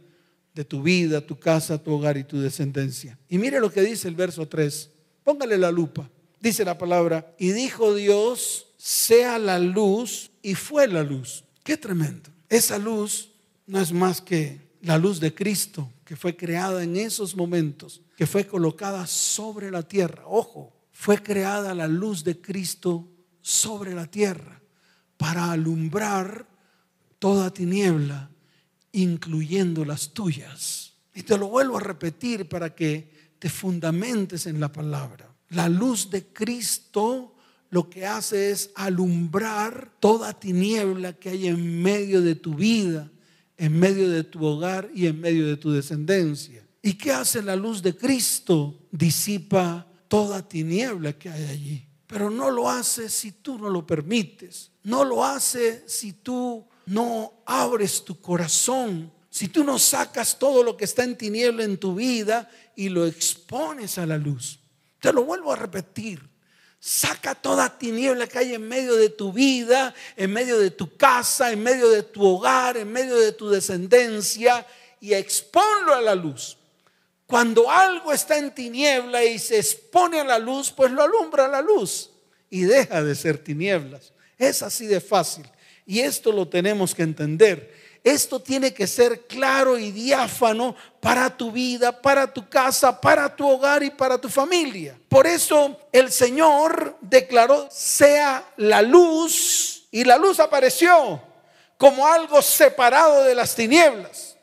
de 0.54 0.66
tu 0.66 0.82
vida, 0.84 1.26
tu 1.26 1.38
casa, 1.40 1.82
tu 1.82 1.92
hogar 1.92 2.18
y 2.18 2.24
tu 2.24 2.40
descendencia. 2.40 3.18
Y 3.30 3.38
mire 3.38 3.60
lo 3.60 3.72
que 3.72 3.82
dice 3.82 4.08
el 4.08 4.16
verso 4.16 4.48
3. 4.48 4.90
Póngale 5.24 5.58
la 5.58 5.72
lupa. 5.72 6.10
Dice 6.40 6.66
la 6.66 6.78
palabra, 6.78 7.36
y 7.38 7.52
dijo 7.52 7.94
Dios, 7.94 8.66
sea 8.78 9.38
la 9.38 9.60
luz, 9.60 10.31
y 10.42 10.56
fue 10.56 10.88
la 10.88 11.04
luz. 11.04 11.44
Qué 11.64 11.78
tremendo. 11.78 12.30
Esa 12.50 12.78
luz 12.78 13.32
no 13.68 13.80
es 13.80 13.92
más 13.92 14.22
que 14.22 14.60
la 14.82 14.98
luz 14.98 15.20
de 15.20 15.34
Cristo, 15.34 15.92
que 16.04 16.16
fue 16.16 16.36
creada 16.36 16.84
en 16.84 16.98
esos 16.98 17.36
momentos, 17.36 18.02
que 18.18 18.28
fue 18.28 18.46
colocada 18.46 19.06
sobre 19.08 19.72
la 19.72 19.84
tierra. 19.84 20.24
Ojo, 20.26 20.74
fue 20.92 21.22
creada 21.22 21.74
la 21.74 21.88
luz 21.88 22.24
de 22.24 22.40
Cristo 22.42 23.08
sobre 23.42 23.94
la 23.94 24.08
tierra 24.08 24.62
para 25.18 25.52
alumbrar 25.52 26.48
toda 27.20 27.54
tiniebla, 27.54 28.30
incluyendo 28.92 29.86
las 29.86 30.14
tuyas. 30.14 30.94
Y 31.14 31.24
te 31.24 31.38
lo 31.38 31.48
vuelvo 31.48 31.78
a 31.78 31.82
repetir 31.82 32.50
para 32.50 32.74
que 32.74 33.36
te 33.40 33.50
fundamentes 33.50 34.46
en 34.48 34.60
la 34.60 34.72
palabra. 34.72 35.34
La 35.50 35.70
luz 35.70 36.10
de 36.10 36.26
Cristo 36.28 37.36
lo 37.72 37.90
que 37.90 38.06
hace 38.06 38.52
es 38.52 38.70
alumbrar 38.76 39.94
toda 40.02 40.38
tiniebla 40.38 41.14
que 41.14 41.30
hay 41.30 41.48
en 41.48 41.82
medio 41.82 42.22
de 42.22 42.36
tu 42.36 42.54
vida, 42.54 43.10
en 43.58 43.80
medio 43.80 44.10
de 44.10 44.26
tu 44.26 44.46
hogar 44.46 44.92
y 44.94 45.08
en 45.08 45.20
medio 45.20 45.48
de 45.48 45.56
tu 45.56 45.72
descendencia. 45.72 46.68
¿Y 46.82 46.94
qué 46.94 47.14
hace 47.14 47.42
la 47.42 47.56
luz 47.56 47.82
de 47.82 47.96
Cristo? 47.96 48.78
Disipa 48.92 49.88
toda 50.10 50.46
tiniebla 50.46 51.14
que 51.14 51.30
hay 51.30 51.46
allí. 51.46 51.88
Pero 52.08 52.30
no 52.30 52.52
lo 52.52 52.70
hace 52.70 53.08
si 53.08 53.32
tú 53.32 53.58
no 53.58 53.70
lo 53.70 53.88
permites. 53.88 54.72
No 54.84 55.06
lo 55.06 55.24
hace 55.24 55.86
si 55.88 56.12
tú 56.12 56.68
no 56.88 57.42
abres 57.46 58.04
tu 58.04 58.20
corazón. 58.20 59.14
Si 59.30 59.48
tú 59.48 59.64
no 59.64 59.80
sacas 59.80 60.38
todo 60.38 60.62
lo 60.62 60.76
que 60.76 60.84
está 60.84 61.06
en 61.06 61.18
tiniebla 61.18 61.64
en 61.64 61.78
tu 61.78 61.96
vida 61.96 62.50
y 62.76 62.90
lo 62.90 63.06
expones 63.06 63.98
a 63.98 64.06
la 64.06 64.18
luz. 64.18 64.60
Te 65.00 65.14
lo 65.14 65.24
vuelvo 65.24 65.54
a 65.54 65.56
repetir. 65.56 66.31
Saca 66.84 67.36
toda 67.36 67.78
tiniebla 67.78 68.26
que 68.26 68.40
hay 68.40 68.56
en 68.56 68.68
medio 68.68 68.96
de 68.96 69.10
tu 69.10 69.32
vida, 69.32 69.94
en 70.18 70.34
medio 70.34 70.58
de 70.58 70.72
tu 70.72 70.98
casa, 70.98 71.52
en 71.52 71.62
medio 71.62 71.88
de 71.92 72.02
tu 72.02 72.26
hogar, 72.26 72.76
en 72.76 72.92
medio 72.92 73.20
de 73.20 73.34
tu 73.34 73.52
descendencia 73.52 74.66
y 75.00 75.14
exponlo 75.14 75.94
a 75.94 76.02
la 76.02 76.16
luz. 76.16 76.58
Cuando 77.28 77.70
algo 77.70 78.12
está 78.12 78.36
en 78.40 78.50
tiniebla 78.50 79.24
y 79.24 79.38
se 79.38 79.60
expone 79.60 80.22
a 80.22 80.24
la 80.24 80.40
luz, 80.40 80.72
pues 80.72 80.92
lo 80.92 81.04
alumbra 81.04 81.48
la 81.48 81.62
luz 81.62 82.10
y 82.50 82.64
deja 82.64 83.04
de 83.04 83.14
ser 83.14 83.38
tinieblas. 83.38 84.12
Es 84.40 84.64
así 84.64 84.88
de 84.88 85.00
fácil. 85.02 85.48
Y 85.86 86.00
esto 86.00 86.32
lo 86.32 86.48
tenemos 86.48 86.96
que 86.96 87.04
entender. 87.04 87.81
Esto 88.04 88.40
tiene 88.40 88.74
que 88.74 88.88
ser 88.88 89.28
claro 89.28 89.78
y 89.78 89.92
diáfano 89.92 90.76
para 91.00 91.36
tu 91.38 91.52
vida, 91.52 92.02
para 92.02 92.34
tu 92.34 92.50
casa, 92.50 93.00
para 93.00 93.36
tu 93.36 93.48
hogar 93.48 93.84
y 93.84 93.92
para 93.92 94.18
tu 94.18 94.28
familia. 94.28 95.00
Por 95.08 95.28
eso 95.28 95.78
el 95.92 96.12
Señor 96.12 96.98
declaró, 97.02 97.68
sea 97.70 98.44
la 98.58 98.82
luz, 98.82 99.88
y 99.92 100.04
la 100.04 100.18
luz 100.18 100.40
apareció 100.40 101.22
como 101.78 102.08
algo 102.08 102.42
separado 102.42 103.24
de 103.24 103.36
las 103.36 103.54
tinieblas. 103.54 104.36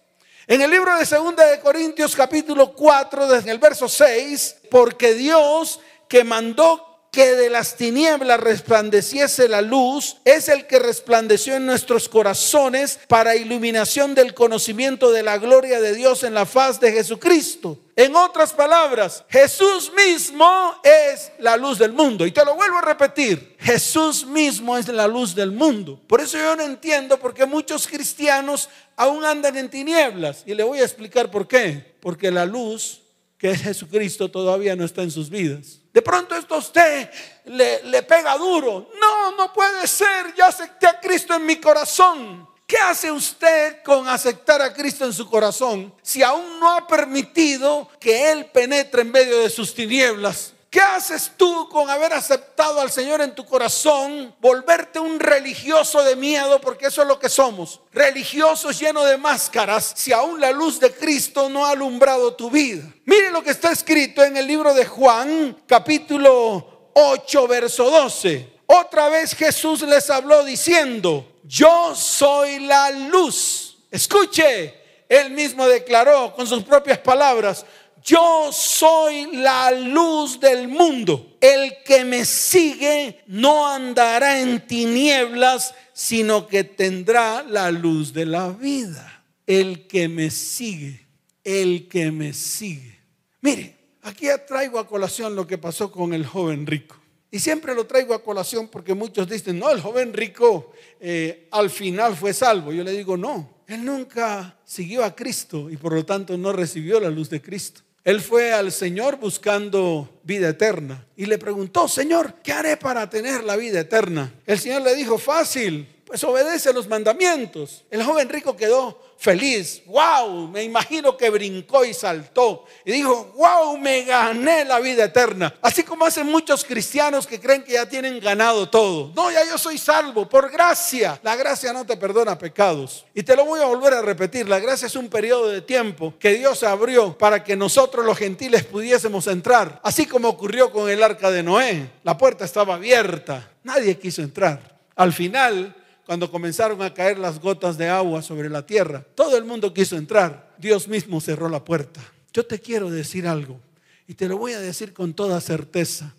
En 0.46 0.62
el 0.62 0.70
libro 0.70 0.96
de 0.96 1.04
Segunda 1.04 1.44
de 1.46 1.60
Corintios 1.60 2.14
capítulo 2.14 2.72
4, 2.74 3.26
desde 3.26 3.50
el 3.50 3.58
verso 3.58 3.88
6, 3.88 4.56
porque 4.70 5.14
Dios 5.14 5.80
que 6.08 6.24
mandó 6.24 6.87
que 7.10 7.34
de 7.34 7.50
las 7.50 7.76
tinieblas 7.76 8.40
resplandeciese 8.40 9.48
la 9.48 9.62
luz, 9.62 10.16
es 10.24 10.48
el 10.48 10.66
que 10.66 10.78
resplandeció 10.78 11.56
en 11.56 11.66
nuestros 11.66 12.08
corazones 12.08 12.98
para 13.08 13.36
iluminación 13.36 14.14
del 14.14 14.34
conocimiento 14.34 15.10
de 15.10 15.22
la 15.22 15.38
gloria 15.38 15.80
de 15.80 15.94
Dios 15.94 16.22
en 16.22 16.34
la 16.34 16.46
faz 16.46 16.78
de 16.80 16.92
Jesucristo. 16.92 17.78
En 17.96 18.14
otras 18.14 18.52
palabras, 18.52 19.24
Jesús 19.28 19.90
mismo 19.96 20.76
es 20.84 21.32
la 21.40 21.56
luz 21.56 21.78
del 21.78 21.92
mundo. 21.92 22.24
Y 22.24 22.30
te 22.30 22.44
lo 22.44 22.54
vuelvo 22.54 22.78
a 22.78 22.82
repetir, 22.82 23.56
Jesús 23.58 24.24
mismo 24.24 24.78
es 24.78 24.86
la 24.86 25.08
luz 25.08 25.34
del 25.34 25.50
mundo. 25.50 26.00
Por 26.06 26.20
eso 26.20 26.38
yo 26.38 26.54
no 26.54 26.62
entiendo 26.62 27.18
por 27.18 27.34
qué 27.34 27.44
muchos 27.44 27.88
cristianos 27.88 28.68
aún 28.94 29.24
andan 29.24 29.56
en 29.56 29.68
tinieblas. 29.68 30.44
Y 30.46 30.54
le 30.54 30.62
voy 30.62 30.78
a 30.78 30.84
explicar 30.84 31.30
por 31.30 31.48
qué. 31.48 31.96
Porque 32.00 32.30
la 32.30 32.44
luz, 32.44 33.00
que 33.38 33.50
es 33.50 33.62
Jesucristo, 33.62 34.30
todavía 34.30 34.76
no 34.76 34.84
está 34.84 35.02
en 35.02 35.10
sus 35.10 35.30
vidas. 35.30 35.80
De 35.92 36.02
pronto 36.02 36.34
esto 36.34 36.54
a 36.56 36.58
usted 36.58 37.10
le, 37.46 37.82
le 37.84 38.02
pega 38.02 38.36
duro. 38.36 38.90
No, 39.00 39.36
no 39.36 39.52
puede 39.52 39.86
ser. 39.86 40.34
Ya 40.36 40.48
acepté 40.48 40.86
a 40.86 41.00
Cristo 41.00 41.34
en 41.34 41.46
mi 41.46 41.56
corazón. 41.56 42.46
¿Qué 42.66 42.76
hace 42.76 43.10
usted 43.10 43.82
con 43.82 44.06
aceptar 44.08 44.60
a 44.60 44.74
Cristo 44.74 45.06
en 45.06 45.14
su 45.14 45.26
corazón 45.26 45.94
si 46.02 46.22
aún 46.22 46.60
no 46.60 46.70
ha 46.70 46.86
permitido 46.86 47.88
que 47.98 48.30
Él 48.30 48.44
penetre 48.52 49.00
en 49.00 49.10
medio 49.10 49.38
de 49.38 49.48
sus 49.48 49.74
tinieblas? 49.74 50.52
¿Qué 50.78 50.84
haces 50.84 51.32
tú 51.36 51.68
con 51.68 51.90
haber 51.90 52.12
aceptado 52.12 52.80
al 52.80 52.88
Señor 52.88 53.20
en 53.20 53.34
tu 53.34 53.44
corazón? 53.44 54.32
Volverte 54.40 55.00
un 55.00 55.18
religioso 55.18 56.04
de 56.04 56.14
miedo, 56.14 56.60
porque 56.60 56.86
eso 56.86 57.02
es 57.02 57.08
lo 57.08 57.18
que 57.18 57.28
somos. 57.28 57.80
Religiosos 57.92 58.78
llenos 58.78 59.04
de 59.08 59.16
máscaras, 59.16 59.92
si 59.96 60.12
aún 60.12 60.40
la 60.40 60.52
luz 60.52 60.78
de 60.78 60.92
Cristo 60.92 61.48
no 61.48 61.66
ha 61.66 61.70
alumbrado 61.70 62.32
tu 62.34 62.48
vida. 62.48 62.84
Mire 63.06 63.32
lo 63.32 63.42
que 63.42 63.50
está 63.50 63.72
escrito 63.72 64.22
en 64.22 64.36
el 64.36 64.46
libro 64.46 64.72
de 64.72 64.86
Juan, 64.86 65.64
capítulo 65.66 66.90
8, 66.94 67.48
verso 67.48 67.90
12. 67.90 68.60
Otra 68.66 69.08
vez 69.08 69.34
Jesús 69.34 69.82
les 69.82 70.08
habló 70.10 70.44
diciendo, 70.44 71.26
yo 71.42 71.92
soy 71.96 72.60
la 72.60 72.92
luz. 72.92 73.78
Escuche, 73.90 74.78
él 75.08 75.30
mismo 75.30 75.66
declaró 75.66 76.34
con 76.34 76.46
sus 76.46 76.62
propias 76.62 76.98
palabras, 76.98 77.64
yo 78.04 78.50
soy 78.52 79.36
la 79.36 79.70
luz 79.70 80.40
del 80.40 80.68
mundo. 80.68 81.36
El 81.40 81.74
que 81.84 82.04
me 82.04 82.24
sigue 82.24 83.22
no 83.26 83.66
andará 83.66 84.40
en 84.40 84.66
tinieblas, 84.66 85.74
sino 85.92 86.46
que 86.46 86.64
tendrá 86.64 87.42
la 87.42 87.70
luz 87.70 88.12
de 88.12 88.26
la 88.26 88.48
vida. 88.50 89.24
El 89.46 89.86
que 89.86 90.08
me 90.08 90.30
sigue, 90.30 91.06
el 91.44 91.88
que 91.88 92.10
me 92.10 92.32
sigue. 92.32 92.98
Mire, 93.40 93.76
aquí 94.02 94.26
traigo 94.46 94.78
a 94.78 94.86
colación 94.86 95.34
lo 95.34 95.46
que 95.46 95.58
pasó 95.58 95.90
con 95.90 96.12
el 96.12 96.26
joven 96.26 96.66
rico. 96.66 96.96
Y 97.30 97.40
siempre 97.40 97.74
lo 97.74 97.86
traigo 97.86 98.14
a 98.14 98.22
colación 98.22 98.68
porque 98.68 98.94
muchos 98.94 99.28
dicen, 99.28 99.58
no, 99.58 99.70
el 99.70 99.80
joven 99.80 100.14
rico 100.14 100.72
eh, 100.98 101.48
al 101.50 101.68
final 101.68 102.16
fue 102.16 102.32
salvo. 102.32 102.72
Yo 102.72 102.82
le 102.82 102.92
digo, 102.92 103.16
no, 103.16 103.58
él 103.66 103.84
nunca 103.84 104.58
siguió 104.64 105.04
a 105.04 105.14
Cristo 105.14 105.68
y 105.68 105.76
por 105.76 105.92
lo 105.92 106.06
tanto 106.06 106.38
no 106.38 106.52
recibió 106.52 106.98
la 107.00 107.10
luz 107.10 107.28
de 107.28 107.42
Cristo. 107.42 107.82
Él 108.08 108.22
fue 108.22 108.54
al 108.54 108.72
Señor 108.72 109.18
buscando 109.18 110.08
vida 110.22 110.48
eterna 110.48 111.04
y 111.14 111.26
le 111.26 111.36
preguntó, 111.36 111.86
Señor, 111.88 112.36
¿qué 112.42 112.54
haré 112.54 112.78
para 112.78 113.10
tener 113.10 113.44
la 113.44 113.54
vida 113.54 113.80
eterna? 113.80 114.32
El 114.46 114.58
Señor 114.58 114.80
le 114.80 114.94
dijo, 114.94 115.18
fácil, 115.18 115.86
pues 116.08 116.24
obedece 116.24 116.72
los 116.72 116.88
mandamientos. 116.88 117.84
El 117.90 118.02
joven 118.02 118.30
rico 118.30 118.56
quedó 118.56 118.98
feliz. 119.18 119.82
Wow, 119.84 120.48
me 120.48 120.62
imagino 120.62 121.14
que 121.18 121.28
brincó 121.28 121.84
y 121.84 121.92
saltó. 121.92 122.64
Y 122.86 122.92
dijo, 122.92 123.34
wow, 123.36 123.76
me 123.76 124.04
gané 124.04 124.64
la 124.64 124.80
vida 124.80 125.04
eterna. 125.04 125.54
Así 125.60 125.82
como 125.82 126.06
hacen 126.06 126.26
muchos 126.26 126.64
cristianos 126.64 127.26
que 127.26 127.38
creen 127.38 127.62
que 127.62 127.74
ya 127.74 127.86
tienen 127.86 128.18
ganado 128.20 128.70
todo. 128.70 129.12
No, 129.14 129.30
ya 129.30 129.44
yo 129.44 129.58
soy 129.58 129.76
salvo 129.76 130.26
por 130.26 130.50
gracia. 130.50 131.20
La 131.22 131.36
gracia 131.36 131.74
no 131.74 131.84
te 131.84 131.98
perdona 131.98 132.38
pecados. 132.38 133.04
Y 133.12 133.22
te 133.22 133.36
lo 133.36 133.44
voy 133.44 133.60
a 133.60 133.66
volver 133.66 133.92
a 133.92 134.00
repetir. 134.00 134.48
La 134.48 134.60
gracia 134.60 134.86
es 134.86 134.96
un 134.96 135.10
periodo 135.10 135.48
de 135.48 135.60
tiempo 135.60 136.14
que 136.18 136.32
Dios 136.32 136.62
abrió 136.62 137.18
para 137.18 137.44
que 137.44 137.54
nosotros 137.54 138.06
los 138.06 138.16
gentiles 138.16 138.64
pudiésemos 138.64 139.26
entrar. 139.26 139.78
Así 139.84 140.06
como 140.06 140.28
ocurrió 140.28 140.72
con 140.72 140.88
el 140.88 141.02
arca 141.02 141.30
de 141.30 141.42
Noé. 141.42 141.90
La 142.02 142.16
puerta 142.16 142.46
estaba 142.46 142.76
abierta. 142.76 143.50
Nadie 143.62 143.98
quiso 143.98 144.22
entrar. 144.22 144.78
Al 144.96 145.12
final, 145.12 145.76
cuando 146.08 146.30
comenzaron 146.30 146.80
a 146.80 146.94
caer 146.94 147.18
las 147.18 147.38
gotas 147.38 147.76
de 147.76 147.86
agua 147.86 148.22
sobre 148.22 148.48
la 148.48 148.64
tierra. 148.64 149.04
Todo 149.14 149.36
el 149.36 149.44
mundo 149.44 149.74
quiso 149.74 149.94
entrar. 149.94 150.54
Dios 150.56 150.88
mismo 150.88 151.20
cerró 151.20 151.50
la 151.50 151.62
puerta. 151.62 152.00
Yo 152.32 152.46
te 152.46 152.60
quiero 152.60 152.90
decir 152.90 153.26
algo 153.26 153.60
y 154.06 154.14
te 154.14 154.26
lo 154.26 154.38
voy 154.38 154.54
a 154.54 154.58
decir 154.58 154.94
con 154.94 155.12
toda 155.12 155.38
certeza. 155.42 156.14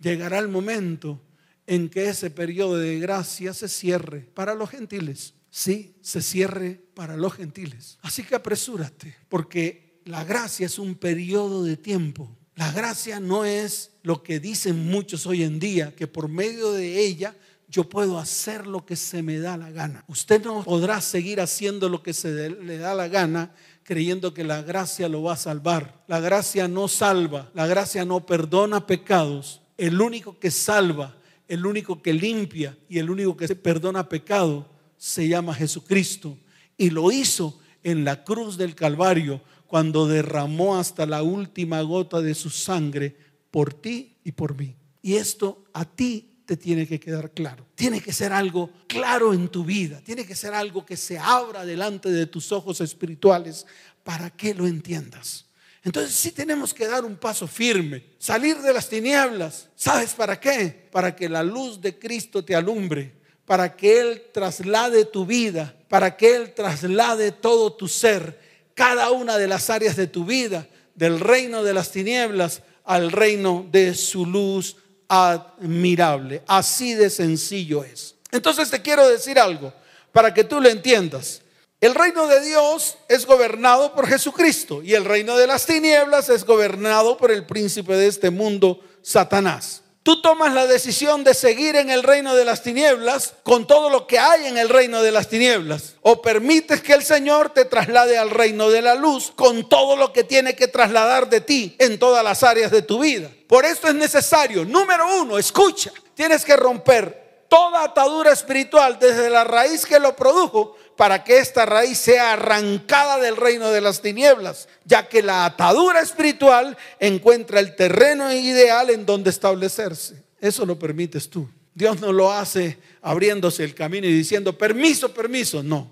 Llegará 0.00 0.40
el 0.40 0.48
momento 0.48 1.22
en 1.68 1.88
que 1.88 2.08
ese 2.08 2.32
periodo 2.32 2.78
de 2.78 2.98
gracia 2.98 3.54
se 3.54 3.68
cierre 3.68 4.28
para 4.34 4.56
los 4.56 4.70
gentiles. 4.70 5.34
Sí, 5.50 5.94
se 6.00 6.20
cierre 6.20 6.80
para 6.94 7.16
los 7.16 7.32
gentiles. 7.32 7.96
Así 8.02 8.24
que 8.24 8.34
apresúrate, 8.34 9.14
porque 9.28 10.00
la 10.04 10.24
gracia 10.24 10.66
es 10.66 10.80
un 10.80 10.96
periodo 10.96 11.62
de 11.62 11.76
tiempo. 11.76 12.28
La 12.56 12.72
gracia 12.72 13.20
no 13.20 13.44
es 13.44 13.92
lo 14.02 14.24
que 14.24 14.40
dicen 14.40 14.84
muchos 14.86 15.26
hoy 15.26 15.44
en 15.44 15.60
día, 15.60 15.94
que 15.94 16.08
por 16.08 16.26
medio 16.26 16.72
de 16.72 16.98
ella 16.98 17.36
yo 17.68 17.84
puedo 17.84 18.18
hacer 18.18 18.66
lo 18.66 18.86
que 18.86 18.96
se 18.96 19.22
me 19.22 19.38
da 19.38 19.56
la 19.56 19.70
gana. 19.70 20.04
Usted 20.08 20.42
no 20.44 20.62
podrá 20.62 21.00
seguir 21.00 21.40
haciendo 21.40 21.88
lo 21.88 22.02
que 22.02 22.14
se 22.14 22.50
le 22.50 22.78
da 22.78 22.94
la 22.94 23.08
gana 23.08 23.52
creyendo 23.84 24.34
que 24.34 24.44
la 24.44 24.62
gracia 24.62 25.08
lo 25.08 25.22
va 25.22 25.34
a 25.34 25.36
salvar. 25.36 26.04
La 26.08 26.20
gracia 26.20 26.66
no 26.66 26.88
salva, 26.88 27.50
la 27.54 27.66
gracia 27.66 28.04
no 28.04 28.24
perdona 28.24 28.86
pecados. 28.86 29.62
El 29.76 30.00
único 30.00 30.38
que 30.38 30.50
salva, 30.50 31.16
el 31.46 31.64
único 31.64 32.02
que 32.02 32.12
limpia 32.12 32.76
y 32.88 32.98
el 32.98 33.10
único 33.10 33.36
que 33.36 33.48
perdona 33.54 34.08
pecado 34.08 34.66
se 34.96 35.28
llama 35.28 35.54
Jesucristo. 35.54 36.38
Y 36.76 36.90
lo 36.90 37.10
hizo 37.12 37.58
en 37.82 38.04
la 38.04 38.24
cruz 38.24 38.56
del 38.56 38.74
Calvario 38.74 39.42
cuando 39.66 40.06
derramó 40.06 40.78
hasta 40.78 41.06
la 41.06 41.22
última 41.22 41.82
gota 41.82 42.20
de 42.20 42.34
su 42.34 42.50
sangre 42.50 43.16
por 43.50 43.74
ti 43.74 44.16
y 44.24 44.32
por 44.32 44.56
mí. 44.56 44.74
Y 45.02 45.14
esto 45.14 45.64
a 45.72 45.84
ti 45.84 46.27
te 46.48 46.56
tiene 46.56 46.86
que 46.86 46.98
quedar 46.98 47.32
claro. 47.32 47.66
Tiene 47.74 48.00
que 48.00 48.10
ser 48.10 48.32
algo 48.32 48.70
claro 48.86 49.34
en 49.34 49.48
tu 49.48 49.66
vida. 49.66 50.00
Tiene 50.02 50.24
que 50.24 50.34
ser 50.34 50.54
algo 50.54 50.86
que 50.86 50.96
se 50.96 51.18
abra 51.18 51.66
delante 51.66 52.10
de 52.10 52.24
tus 52.24 52.52
ojos 52.52 52.80
espirituales 52.80 53.66
para 54.02 54.30
que 54.30 54.54
lo 54.54 54.66
entiendas. 54.66 55.44
Entonces 55.84 56.14
sí 56.14 56.32
tenemos 56.32 56.72
que 56.72 56.86
dar 56.86 57.04
un 57.04 57.16
paso 57.16 57.46
firme, 57.46 58.02
salir 58.18 58.56
de 58.62 58.72
las 58.72 58.88
tinieblas. 58.88 59.68
¿Sabes 59.76 60.14
para 60.14 60.40
qué? 60.40 60.88
Para 60.90 61.14
que 61.14 61.28
la 61.28 61.42
luz 61.42 61.82
de 61.82 61.98
Cristo 61.98 62.42
te 62.42 62.56
alumbre, 62.56 63.12
para 63.44 63.76
que 63.76 64.00
Él 64.00 64.22
traslade 64.32 65.04
tu 65.04 65.26
vida, 65.26 65.76
para 65.86 66.16
que 66.16 66.34
Él 66.34 66.54
traslade 66.54 67.30
todo 67.30 67.74
tu 67.74 67.88
ser, 67.88 68.40
cada 68.72 69.10
una 69.10 69.36
de 69.36 69.48
las 69.48 69.68
áreas 69.68 69.96
de 69.96 70.06
tu 70.06 70.24
vida, 70.24 70.66
del 70.94 71.20
reino 71.20 71.62
de 71.62 71.74
las 71.74 71.90
tinieblas 71.90 72.62
al 72.84 73.12
reino 73.12 73.68
de 73.70 73.92
su 73.92 74.24
luz 74.24 74.78
admirable. 75.08 76.42
Así 76.46 76.94
de 76.94 77.10
sencillo 77.10 77.82
es. 77.82 78.14
Entonces 78.30 78.70
te 78.70 78.82
quiero 78.82 79.08
decir 79.08 79.38
algo 79.38 79.72
para 80.12 80.32
que 80.32 80.44
tú 80.44 80.60
lo 80.60 80.68
entiendas. 80.68 81.42
El 81.80 81.94
reino 81.94 82.26
de 82.26 82.40
Dios 82.40 82.98
es 83.08 83.24
gobernado 83.24 83.94
por 83.94 84.06
Jesucristo 84.08 84.82
y 84.82 84.94
el 84.94 85.04
reino 85.04 85.36
de 85.36 85.46
las 85.46 85.64
tinieblas 85.64 86.28
es 86.28 86.44
gobernado 86.44 87.16
por 87.16 87.30
el 87.30 87.46
príncipe 87.46 87.94
de 87.94 88.08
este 88.08 88.30
mundo, 88.30 88.80
Satanás. 89.00 89.82
Tú 90.08 90.22
tomas 90.22 90.54
la 90.54 90.66
decisión 90.66 91.22
de 91.22 91.34
seguir 91.34 91.76
en 91.76 91.90
el 91.90 92.02
reino 92.02 92.34
de 92.34 92.46
las 92.46 92.62
tinieblas 92.62 93.34
con 93.42 93.66
todo 93.66 93.90
lo 93.90 94.06
que 94.06 94.18
hay 94.18 94.46
en 94.46 94.56
el 94.56 94.70
reino 94.70 95.02
de 95.02 95.12
las 95.12 95.28
tinieblas. 95.28 95.96
O 96.00 96.22
permites 96.22 96.80
que 96.80 96.94
el 96.94 97.02
Señor 97.02 97.50
te 97.50 97.66
traslade 97.66 98.16
al 98.16 98.30
reino 98.30 98.70
de 98.70 98.80
la 98.80 98.94
luz 98.94 99.30
con 99.36 99.68
todo 99.68 99.96
lo 99.96 100.14
que 100.14 100.24
tiene 100.24 100.56
que 100.56 100.66
trasladar 100.66 101.28
de 101.28 101.42
ti 101.42 101.76
en 101.78 101.98
todas 101.98 102.24
las 102.24 102.42
áreas 102.42 102.70
de 102.70 102.80
tu 102.80 103.00
vida. 103.00 103.30
Por 103.46 103.66
esto 103.66 103.86
es 103.86 103.94
necesario, 103.96 104.64
número 104.64 105.20
uno, 105.20 105.36
escucha, 105.36 105.92
tienes 106.14 106.42
que 106.42 106.56
romper 106.56 107.27
toda 107.48 107.84
atadura 107.84 108.32
espiritual 108.32 108.98
desde 109.00 109.30
la 109.30 109.44
raíz 109.44 109.86
que 109.86 109.98
lo 109.98 110.14
produjo 110.14 110.76
para 110.96 111.22
que 111.24 111.38
esta 111.38 111.64
raíz 111.64 111.98
sea 111.98 112.32
arrancada 112.32 113.18
del 113.18 113.36
reino 113.36 113.70
de 113.70 113.80
las 113.80 114.02
tinieblas, 114.02 114.68
ya 114.84 115.08
que 115.08 115.22
la 115.22 115.44
atadura 115.44 116.00
espiritual 116.00 116.76
encuentra 116.98 117.60
el 117.60 117.76
terreno 117.76 118.32
ideal 118.32 118.90
en 118.90 119.06
donde 119.06 119.30
establecerse. 119.30 120.22
Eso 120.40 120.66
lo 120.66 120.78
permites 120.78 121.30
tú. 121.30 121.48
Dios 121.74 122.00
no 122.00 122.12
lo 122.12 122.32
hace 122.32 122.78
abriéndose 123.00 123.62
el 123.62 123.74
camino 123.74 124.06
y 124.06 124.12
diciendo, 124.12 124.58
permiso, 124.58 125.14
permiso. 125.14 125.62
No, 125.62 125.90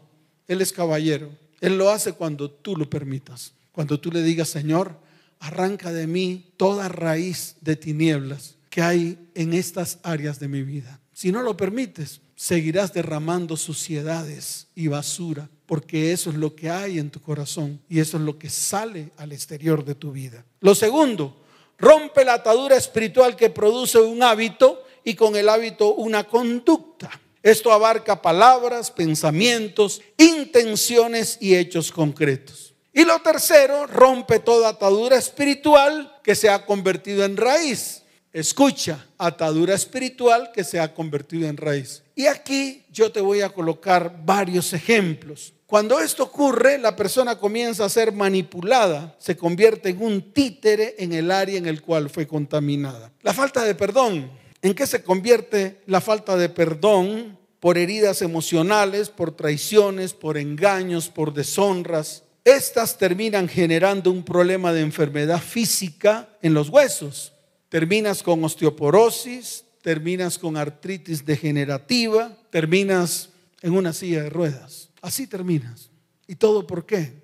Él 0.49 0.61
es 0.61 0.73
caballero. 0.73 1.31
Él 1.61 1.79
lo 1.79 1.90
hace 1.90 2.12
cuando 2.12 2.51
tú 2.51 2.77
lo 2.77 2.90
permitas. 2.90 3.53
Cuando 3.71 4.01
tú 4.01 4.11
le 4.11 4.23
digas, 4.23 4.49
Señor, 4.49 4.97
arranca 5.38 5.92
de 5.92 6.09
mí 6.09 6.51
toda 6.57 6.88
raíz 6.88 7.57
de 7.61 7.77
tinieblas 7.77 8.57
que 8.71 8.83
hay 8.83 9.19
en 9.35 9.55
estas 9.55 9.99
áreas 10.03 10.40
de 10.40 10.49
mi 10.49 10.62
vida. 10.62 11.01
Si 11.16 11.33
no 11.33 11.40
lo 11.40 11.57
permites, 11.57 12.20
seguirás 12.35 12.92
derramando 12.92 13.57
suciedades 13.57 14.66
y 14.74 14.88
basura, 14.88 15.48
porque 15.64 16.12
eso 16.12 16.29
es 16.29 16.37
lo 16.37 16.55
que 16.55 16.68
hay 16.68 16.98
en 16.98 17.09
tu 17.09 17.22
corazón 17.22 17.81
y 17.88 18.00
eso 18.00 18.18
es 18.18 18.22
lo 18.22 18.38
que 18.38 18.50
sale 18.50 19.09
al 19.16 19.33
exterior 19.33 19.83
de 19.83 19.94
tu 19.94 20.12
vida. 20.12 20.44
Lo 20.61 20.74
segundo, 20.74 21.35
rompe 21.79 22.22
la 22.22 22.35
atadura 22.35 22.76
espiritual 22.76 23.35
que 23.35 23.48
produce 23.48 23.98
un 23.98 24.22
hábito 24.22 24.85
y 25.05 25.14
con 25.14 25.37
el 25.37 25.48
hábito 25.48 25.94
una 25.94 26.24
conducta. 26.24 27.11
Esto 27.42 27.72
abarca 27.72 28.20
palabras, 28.20 28.90
pensamientos, 28.90 30.02
intenciones 30.18 31.38
y 31.40 31.57
hechos 31.57 31.92
concretos. 31.92 32.74
Y 32.92 33.07
lo 33.07 33.18
tercero, 33.22 33.87
rompe 33.87 34.40
toda 34.40 34.68
atadura 34.68 35.16
espiritual 35.16 36.18
que 36.22 36.35
se 36.35 36.50
ha 36.50 36.66
convertido 36.66 37.24
en 37.24 37.38
raíz. 37.38 38.02
Escucha, 38.37 39.03
atadura 39.16 39.75
espiritual 39.75 40.51
que 40.53 40.62
se 40.62 40.79
ha 40.79 40.92
convertido 40.92 41.49
en 41.49 41.57
raíz. 41.57 42.03
Y 42.14 42.27
aquí 42.27 42.85
yo 42.92 43.11
te 43.11 43.22
voy 43.22 43.40
a 43.40 43.49
colocar 43.49 44.14
varios 44.27 44.75
ejemplos. 44.75 45.55
Cuando 45.64 45.99
esto 46.01 46.25
ocurre, 46.25 46.77
la 46.77 46.94
persona 46.94 47.38
comienza 47.38 47.87
a 47.87 47.88
ser 47.88 48.12
manipulada, 48.12 49.16
se 49.18 49.38
convierte 49.38 49.88
en 49.88 50.03
un 50.03 50.33
títere 50.35 50.96
en 50.99 51.14
el 51.14 51.31
área 51.31 51.57
en 51.57 51.64
el 51.64 51.81
cual 51.81 52.11
fue 52.11 52.27
contaminada. 52.27 53.11
La 53.22 53.33
falta 53.33 53.64
de 53.64 53.75
perdón. 53.75 54.31
¿En 54.61 54.75
qué 54.75 54.87
se 54.87 55.03
convierte 55.03 55.81
la 55.87 56.03
falta 56.03 56.37
de 56.37 56.51
perdón 56.51 57.38
por 57.59 57.79
heridas 57.79 58.20
emocionales, 58.20 59.09
por 59.09 59.35
traiciones, 59.35 60.12
por 60.12 60.37
engaños, 60.37 61.09
por 61.09 61.33
deshonras. 61.33 62.22
Estas 62.44 62.99
terminan 62.99 63.49
generando 63.49 64.11
un 64.11 64.22
problema 64.22 64.75
de 64.75 64.83
enfermedad 64.83 65.40
física 65.40 66.29
en 66.42 66.53
los 66.53 66.68
huesos. 66.68 67.33
Terminas 67.68 68.22
con 68.22 68.42
osteoporosis, 68.44 69.64
terminas 69.83 70.38
con 70.38 70.57
artritis 70.57 71.24
degenerativa, 71.24 72.37
terminas 72.50 73.31
en 73.62 73.72
una 73.72 73.92
silla 73.92 74.22
de 74.22 74.31
ruedas. 74.31 74.90
Así 75.02 75.26
terminas. 75.26 75.90
¿Y 76.26 76.37
todo 76.37 76.66
por 76.66 76.87
qué? 76.87 77.22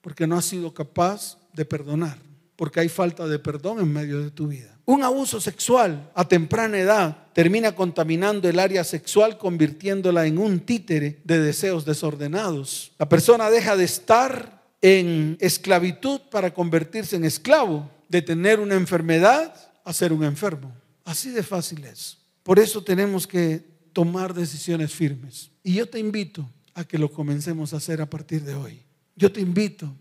Porque 0.00 0.26
no 0.26 0.36
has 0.36 0.44
sido 0.44 0.72
capaz 0.72 1.38
de 1.52 1.64
perdonar, 1.64 2.18
porque 2.54 2.80
hay 2.80 2.88
falta 2.88 3.26
de 3.26 3.38
perdón 3.38 3.80
en 3.80 3.92
medio 3.92 4.20
de 4.20 4.30
tu 4.30 4.48
vida. 4.48 4.76
Un 4.84 5.02
abuso 5.02 5.40
sexual 5.40 6.10
a 6.14 6.28
temprana 6.28 6.78
edad 6.78 7.16
termina 7.32 7.74
contaminando 7.74 8.48
el 8.48 8.58
área 8.58 8.84
sexual, 8.84 9.36
convirtiéndola 9.36 10.26
en 10.26 10.38
un 10.38 10.60
títere 10.60 11.20
de 11.24 11.40
deseos 11.40 11.84
desordenados. 11.84 12.92
La 12.98 13.08
persona 13.08 13.50
deja 13.50 13.76
de 13.76 13.84
estar 13.84 14.62
en 14.80 15.36
esclavitud 15.40 16.20
para 16.30 16.54
convertirse 16.54 17.16
en 17.16 17.24
esclavo, 17.24 17.90
de 18.08 18.22
tener 18.22 18.60
una 18.60 18.74
enfermedad 18.74 19.54
a 19.84 19.92
ser 19.92 20.12
un 20.12 20.24
enfermo. 20.24 20.72
Así 21.04 21.30
de 21.30 21.42
fácil 21.42 21.84
es. 21.84 22.18
Por 22.42 22.58
eso 22.58 22.82
tenemos 22.82 23.26
que 23.26 23.64
tomar 23.92 24.34
decisiones 24.34 24.92
firmes. 24.92 25.50
Y 25.62 25.74
yo 25.74 25.88
te 25.88 25.98
invito 25.98 26.48
a 26.74 26.84
que 26.84 26.98
lo 26.98 27.10
comencemos 27.10 27.72
a 27.72 27.78
hacer 27.78 28.00
a 28.00 28.10
partir 28.10 28.42
de 28.42 28.54
hoy. 28.54 28.82
Yo 29.16 29.32
te 29.32 29.40
invito 29.40 29.92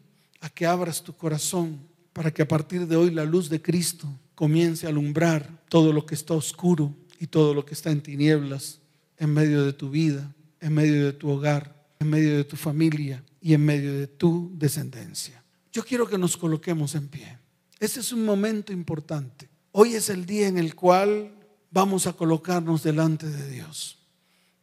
a 0.42 0.50
que 0.50 0.66
abras 0.66 1.02
tu 1.02 1.16
corazón 1.16 1.80
para 2.12 2.32
que 2.32 2.42
a 2.42 2.48
partir 2.48 2.88
de 2.88 2.96
hoy 2.96 3.12
la 3.12 3.26
luz 3.26 3.50
de 3.50 3.62
Cristo 3.62 4.08
comience 4.36 4.86
a 4.86 4.90
alumbrar 4.90 5.64
todo 5.70 5.94
lo 5.94 6.06
que 6.06 6.16
está 6.16 6.34
oscuro 6.34 6.94
y 7.20 7.28
todo 7.28 7.54
lo 7.54 7.66
que 7.66 7.74
está 7.74 7.92
en 7.92 8.02
tinieblas 8.02 8.80
en 9.18 9.34
medio 9.34 9.66
de 9.66 9.74
tu 9.74 9.90
vida, 9.90 10.34
en 10.60 10.74
medio 10.74 11.06
de 11.06 11.14
tu 11.14 11.30
hogar, 11.30 11.88
en 12.00 12.10
medio 12.10 12.36
de 12.38 12.44
tu 12.44 12.58
familia 12.58 13.24
y 13.42 13.54
en 13.54 13.64
medio 13.64 13.94
de 13.94 14.08
tu 14.08 14.52
descendencia. 14.56 15.44
Yo 15.72 15.84
quiero 15.84 16.08
que 16.08 16.18
nos 16.18 16.38
coloquemos 16.38 16.96
en 16.96 17.08
pie. 17.08 17.38
Este 17.80 18.00
es 18.00 18.12
un 18.12 18.24
momento 18.24 18.72
importante. 18.72 19.50
Hoy 19.72 19.96
es 19.96 20.10
el 20.10 20.26
día 20.26 20.48
en 20.48 20.58
el 20.58 20.76
cual 20.76 21.32
vamos 21.72 22.08
a 22.08 22.14
colocarnos 22.14 22.84
delante 22.84 23.28
de 23.28 23.50
Dios. 23.50 23.98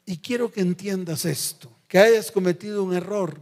Y 0.06 0.18
quiero 0.18 0.50
que 0.50 0.62
entiendas 0.62 1.24
esto. 1.24 1.70
Que 1.88 1.98
hayas 1.98 2.30
cometido 2.30 2.82
un 2.82 2.94
error 2.94 3.40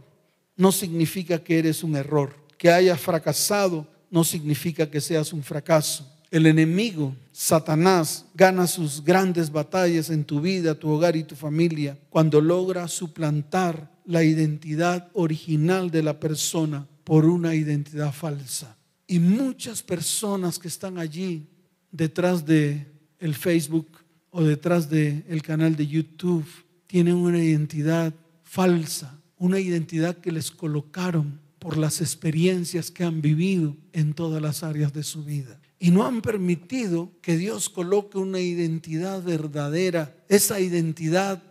no 0.57 0.71
significa 0.71 1.43
que 1.43 1.57
eres 1.57 1.83
un 1.83 1.95
error. 1.95 2.35
Que 2.57 2.71
hayas 2.71 2.99
fracasado 2.99 3.87
no 4.09 4.23
significa 4.23 4.91
que 4.91 4.99
seas 4.99 5.31
un 5.31 5.41
fracaso. 5.41 6.07
El 6.29 6.45
enemigo, 6.45 7.15
Satanás, 7.31 8.25
gana 8.35 8.67
sus 8.67 9.03
grandes 9.03 9.51
batallas 9.51 10.09
en 10.09 10.23
tu 10.23 10.41
vida, 10.41 10.75
tu 10.75 10.89
hogar 10.89 11.15
y 11.15 11.23
tu 11.23 11.35
familia 11.35 11.97
cuando 12.09 12.41
logra 12.41 12.87
suplantar 12.87 13.91
la 14.05 14.23
identidad 14.23 15.09
original 15.13 15.89
de 15.89 16.03
la 16.03 16.19
persona 16.19 16.87
por 17.03 17.25
una 17.25 17.55
identidad 17.55 18.13
falsa. 18.13 18.77
Y 19.11 19.19
muchas 19.19 19.83
personas 19.83 20.57
que 20.57 20.69
están 20.69 20.97
allí 20.97 21.45
detrás 21.91 22.45
de 22.45 22.87
el 23.19 23.35
Facebook 23.35 23.89
o 24.29 24.41
detrás 24.41 24.89
del 24.89 25.25
el 25.27 25.41
canal 25.41 25.75
de 25.75 25.85
YouTube 25.85 26.45
tienen 26.87 27.15
una 27.15 27.43
identidad 27.43 28.13
falsa, 28.45 29.19
una 29.37 29.59
identidad 29.59 30.19
que 30.19 30.31
les 30.31 30.49
colocaron 30.49 31.41
por 31.59 31.75
las 31.75 31.99
experiencias 31.99 32.89
que 32.89 33.03
han 33.03 33.21
vivido 33.21 33.75
en 33.91 34.13
todas 34.13 34.41
las 34.41 34.63
áreas 34.63 34.93
de 34.93 35.03
su 35.03 35.25
vida. 35.25 35.59
Y 35.77 35.91
no 35.91 36.05
han 36.05 36.21
permitido 36.21 37.11
que 37.21 37.35
Dios 37.35 37.67
coloque 37.67 38.17
una 38.17 38.39
identidad 38.39 39.21
verdadera, 39.21 40.15
esa 40.29 40.61
identidad 40.61 41.43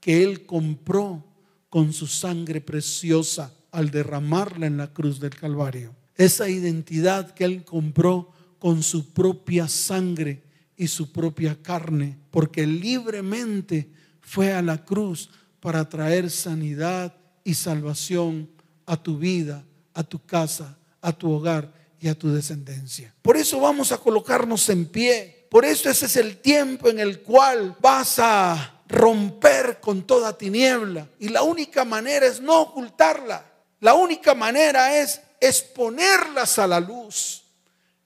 que 0.00 0.22
Él 0.22 0.44
compró 0.44 1.24
con 1.70 1.94
su 1.94 2.08
sangre 2.08 2.60
preciosa 2.60 3.54
al 3.70 3.90
derramarla 3.90 4.66
en 4.66 4.76
la 4.76 4.92
cruz 4.92 5.18
del 5.18 5.34
Calvario. 5.34 5.94
Esa 6.16 6.48
identidad 6.48 7.32
que 7.34 7.44
Él 7.44 7.64
compró 7.64 8.32
con 8.58 8.82
su 8.82 9.12
propia 9.12 9.68
sangre 9.68 10.42
y 10.76 10.88
su 10.88 11.12
propia 11.12 11.56
carne, 11.62 12.18
porque 12.30 12.66
libremente 12.66 13.90
fue 14.20 14.52
a 14.52 14.62
la 14.62 14.84
cruz 14.84 15.30
para 15.60 15.88
traer 15.88 16.30
sanidad 16.30 17.14
y 17.44 17.54
salvación 17.54 18.48
a 18.84 18.96
tu 18.96 19.18
vida, 19.18 19.64
a 19.94 20.02
tu 20.02 20.24
casa, 20.24 20.76
a 21.00 21.12
tu 21.12 21.30
hogar 21.30 21.72
y 22.00 22.08
a 22.08 22.14
tu 22.14 22.32
descendencia. 22.32 23.14
Por 23.22 23.36
eso 23.36 23.60
vamos 23.60 23.92
a 23.92 23.98
colocarnos 23.98 24.68
en 24.68 24.86
pie. 24.86 25.46
Por 25.50 25.64
eso 25.64 25.88
ese 25.88 26.06
es 26.06 26.16
el 26.16 26.38
tiempo 26.38 26.88
en 26.88 26.98
el 26.98 27.20
cual 27.20 27.76
vas 27.80 28.18
a 28.18 28.82
romper 28.88 29.78
con 29.80 30.02
toda 30.02 30.36
tiniebla. 30.36 31.08
Y 31.18 31.28
la 31.28 31.42
única 31.42 31.84
manera 31.84 32.26
es 32.26 32.40
no 32.40 32.60
ocultarla. 32.60 33.44
La 33.80 33.94
única 33.94 34.34
manera 34.34 35.00
es 35.00 35.20
exponerlas 35.40 36.58
a 36.58 36.66
la 36.66 36.80
luz. 36.80 37.42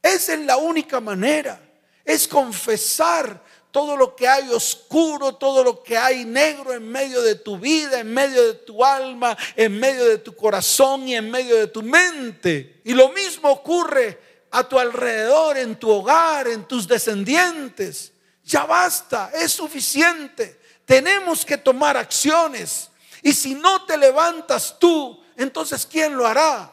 Esa 0.02 0.34
es 0.34 0.40
la 0.40 0.56
única 0.56 1.00
manera. 1.00 1.60
Es 2.04 2.26
confesar 2.26 3.42
todo 3.70 3.96
lo 3.96 4.16
que 4.16 4.26
hay 4.26 4.48
oscuro, 4.50 5.36
todo 5.36 5.62
lo 5.62 5.82
que 5.82 5.96
hay 5.96 6.24
negro 6.24 6.72
en 6.72 6.88
medio 6.88 7.22
de 7.22 7.36
tu 7.36 7.58
vida, 7.58 8.00
en 8.00 8.12
medio 8.12 8.42
de 8.48 8.54
tu 8.54 8.84
alma, 8.84 9.36
en 9.54 9.78
medio 9.78 10.06
de 10.06 10.18
tu 10.18 10.34
corazón 10.34 11.06
y 11.06 11.14
en 11.14 11.30
medio 11.30 11.56
de 11.56 11.68
tu 11.68 11.82
mente. 11.82 12.80
Y 12.84 12.94
lo 12.94 13.10
mismo 13.10 13.50
ocurre 13.50 14.18
a 14.50 14.68
tu 14.68 14.78
alrededor, 14.78 15.56
en 15.56 15.78
tu 15.78 15.88
hogar, 15.90 16.48
en 16.48 16.66
tus 16.66 16.88
descendientes. 16.88 18.12
Ya 18.44 18.64
basta, 18.64 19.30
es 19.34 19.52
suficiente. 19.52 20.58
Tenemos 20.84 21.44
que 21.44 21.56
tomar 21.56 21.96
acciones. 21.96 22.90
Y 23.22 23.32
si 23.32 23.54
no 23.54 23.84
te 23.84 23.96
levantas 23.96 24.76
tú, 24.80 25.22
entonces 25.36 25.86
¿quién 25.86 26.16
lo 26.16 26.26
hará? 26.26 26.72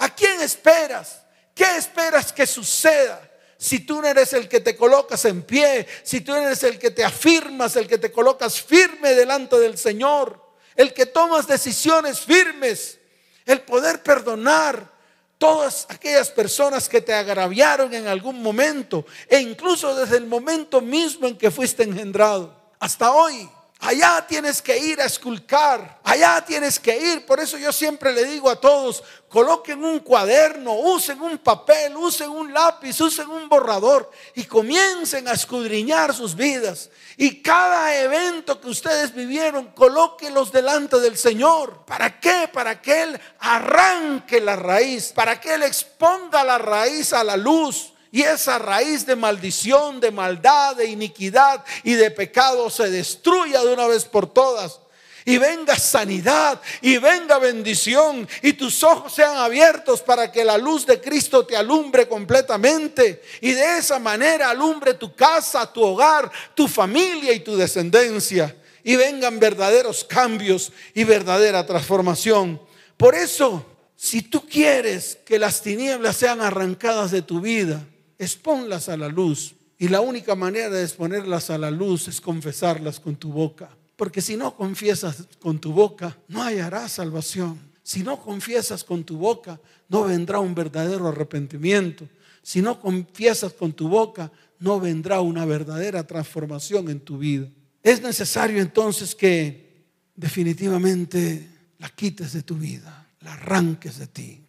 ¿A 0.00 0.08
quién 0.08 0.40
esperas? 0.40 1.20
¿Qué 1.54 1.76
esperas 1.76 2.32
que 2.32 2.46
suceda? 2.46 3.20
Si 3.58 3.80
tú 3.80 4.00
no 4.00 4.08
eres 4.08 4.32
el 4.32 4.48
que 4.48 4.60
te 4.60 4.74
colocas 4.74 5.26
en 5.26 5.42
pie, 5.42 5.86
si 6.02 6.22
tú 6.22 6.34
eres 6.34 6.62
el 6.62 6.78
que 6.78 6.90
te 6.90 7.04
afirmas, 7.04 7.76
el 7.76 7.86
que 7.86 7.98
te 7.98 8.10
colocas 8.10 8.62
firme 8.62 9.14
delante 9.14 9.58
del 9.58 9.76
Señor, 9.76 10.42
el 10.74 10.94
que 10.94 11.04
tomas 11.04 11.46
decisiones 11.46 12.20
firmes, 12.20 12.98
el 13.44 13.60
poder 13.60 14.02
perdonar 14.02 14.90
todas 15.36 15.86
aquellas 15.90 16.30
personas 16.30 16.88
que 16.88 17.02
te 17.02 17.12
agraviaron 17.12 17.92
en 17.92 18.06
algún 18.06 18.42
momento 18.42 19.04
e 19.28 19.38
incluso 19.38 19.94
desde 19.94 20.16
el 20.16 20.26
momento 20.26 20.80
mismo 20.80 21.26
en 21.26 21.36
que 21.36 21.50
fuiste 21.50 21.82
engendrado 21.82 22.54
hasta 22.78 23.12
hoy. 23.12 23.50
Allá 23.82 24.26
tienes 24.28 24.60
que 24.60 24.76
ir 24.76 25.00
a 25.00 25.06
esculcar, 25.06 26.00
allá 26.04 26.44
tienes 26.44 26.78
que 26.78 26.94
ir. 26.98 27.24
Por 27.24 27.40
eso 27.40 27.56
yo 27.56 27.72
siempre 27.72 28.12
le 28.12 28.26
digo 28.26 28.50
a 28.50 28.60
todos, 28.60 29.02
coloquen 29.26 29.82
un 29.82 30.00
cuaderno, 30.00 30.74
usen 30.74 31.18
un 31.22 31.38
papel, 31.38 31.96
usen 31.96 32.28
un 32.28 32.52
lápiz, 32.52 33.00
usen 33.00 33.30
un 33.30 33.48
borrador 33.48 34.10
y 34.34 34.44
comiencen 34.44 35.26
a 35.28 35.32
escudriñar 35.32 36.14
sus 36.14 36.36
vidas. 36.36 36.90
Y 37.16 37.40
cada 37.40 37.96
evento 37.96 38.60
que 38.60 38.68
ustedes 38.68 39.14
vivieron, 39.14 39.68
colóquenlos 39.68 40.52
delante 40.52 41.00
del 41.00 41.16
Señor. 41.16 41.86
¿Para 41.86 42.20
qué? 42.20 42.50
Para 42.52 42.82
que 42.82 43.02
Él 43.02 43.20
arranque 43.38 44.42
la 44.42 44.56
raíz, 44.56 45.10
para 45.14 45.40
que 45.40 45.54
Él 45.54 45.62
exponga 45.62 46.44
la 46.44 46.58
raíz 46.58 47.14
a 47.14 47.24
la 47.24 47.38
luz 47.38 47.94
y 48.12 48.22
esa 48.22 48.58
raíz 48.58 49.06
de 49.06 49.14
maldición, 49.14 50.00
de 50.00 50.10
maldad, 50.10 50.76
de 50.76 50.86
iniquidad 50.86 51.64
y 51.84 51.94
de 51.94 52.10
pecado 52.10 52.68
se 52.68 52.90
destruya 52.90 53.62
de 53.62 53.72
una 53.72 53.86
vez 53.86 54.04
por 54.04 54.32
todas. 54.32 54.80
Y 55.24 55.38
venga 55.38 55.78
sanidad 55.78 56.60
y 56.80 56.96
venga 56.96 57.38
bendición 57.38 58.26
y 58.42 58.54
tus 58.54 58.82
ojos 58.82 59.12
sean 59.12 59.36
abiertos 59.36 60.00
para 60.00 60.32
que 60.32 60.44
la 60.44 60.56
luz 60.58 60.86
de 60.86 61.00
Cristo 61.00 61.46
te 61.46 61.56
alumbre 61.56 62.08
completamente. 62.08 63.22
Y 63.40 63.52
de 63.52 63.78
esa 63.78 63.98
manera 63.98 64.50
alumbre 64.50 64.94
tu 64.94 65.14
casa, 65.14 65.70
tu 65.72 65.82
hogar, 65.82 66.30
tu 66.54 66.66
familia 66.66 67.32
y 67.32 67.40
tu 67.40 67.56
descendencia. 67.56 68.56
Y 68.82 68.96
vengan 68.96 69.38
verdaderos 69.38 70.04
cambios 70.04 70.72
y 70.94 71.04
verdadera 71.04 71.66
transformación. 71.66 72.60
Por 72.96 73.14
eso, 73.14 73.64
si 73.94 74.22
tú 74.22 74.48
quieres 74.48 75.18
que 75.26 75.38
las 75.38 75.60
tinieblas 75.60 76.16
sean 76.16 76.40
arrancadas 76.40 77.10
de 77.10 77.20
tu 77.20 77.42
vida, 77.42 77.86
exponlas 78.20 78.88
a 78.90 78.96
la 78.96 79.08
luz. 79.08 79.54
Y 79.78 79.88
la 79.88 80.02
única 80.02 80.34
manera 80.34 80.68
de 80.68 80.82
exponerlas 80.82 81.48
a 81.48 81.56
la 81.56 81.70
luz 81.70 82.06
es 82.06 82.20
confesarlas 82.20 83.00
con 83.00 83.16
tu 83.16 83.32
boca. 83.32 83.70
Porque 83.96 84.20
si 84.20 84.36
no 84.36 84.54
confiesas 84.54 85.26
con 85.40 85.58
tu 85.58 85.72
boca, 85.72 86.16
no 86.28 86.42
hallará 86.42 86.86
salvación. 86.88 87.58
Si 87.82 88.02
no 88.02 88.20
confiesas 88.20 88.84
con 88.84 89.04
tu 89.04 89.16
boca, 89.16 89.58
no 89.88 90.04
vendrá 90.04 90.38
un 90.38 90.54
verdadero 90.54 91.08
arrepentimiento. 91.08 92.06
Si 92.42 92.60
no 92.60 92.78
confiesas 92.78 93.54
con 93.54 93.72
tu 93.72 93.88
boca, 93.88 94.30
no 94.58 94.78
vendrá 94.78 95.22
una 95.22 95.46
verdadera 95.46 96.06
transformación 96.06 96.90
en 96.90 97.00
tu 97.00 97.16
vida. 97.16 97.48
Es 97.82 98.02
necesario 98.02 98.60
entonces 98.60 99.14
que 99.14 99.86
definitivamente 100.14 101.48
la 101.78 101.88
quites 101.88 102.34
de 102.34 102.42
tu 102.42 102.56
vida, 102.56 103.08
la 103.20 103.32
arranques 103.32 103.98
de 103.98 104.06
ti. 104.06 104.44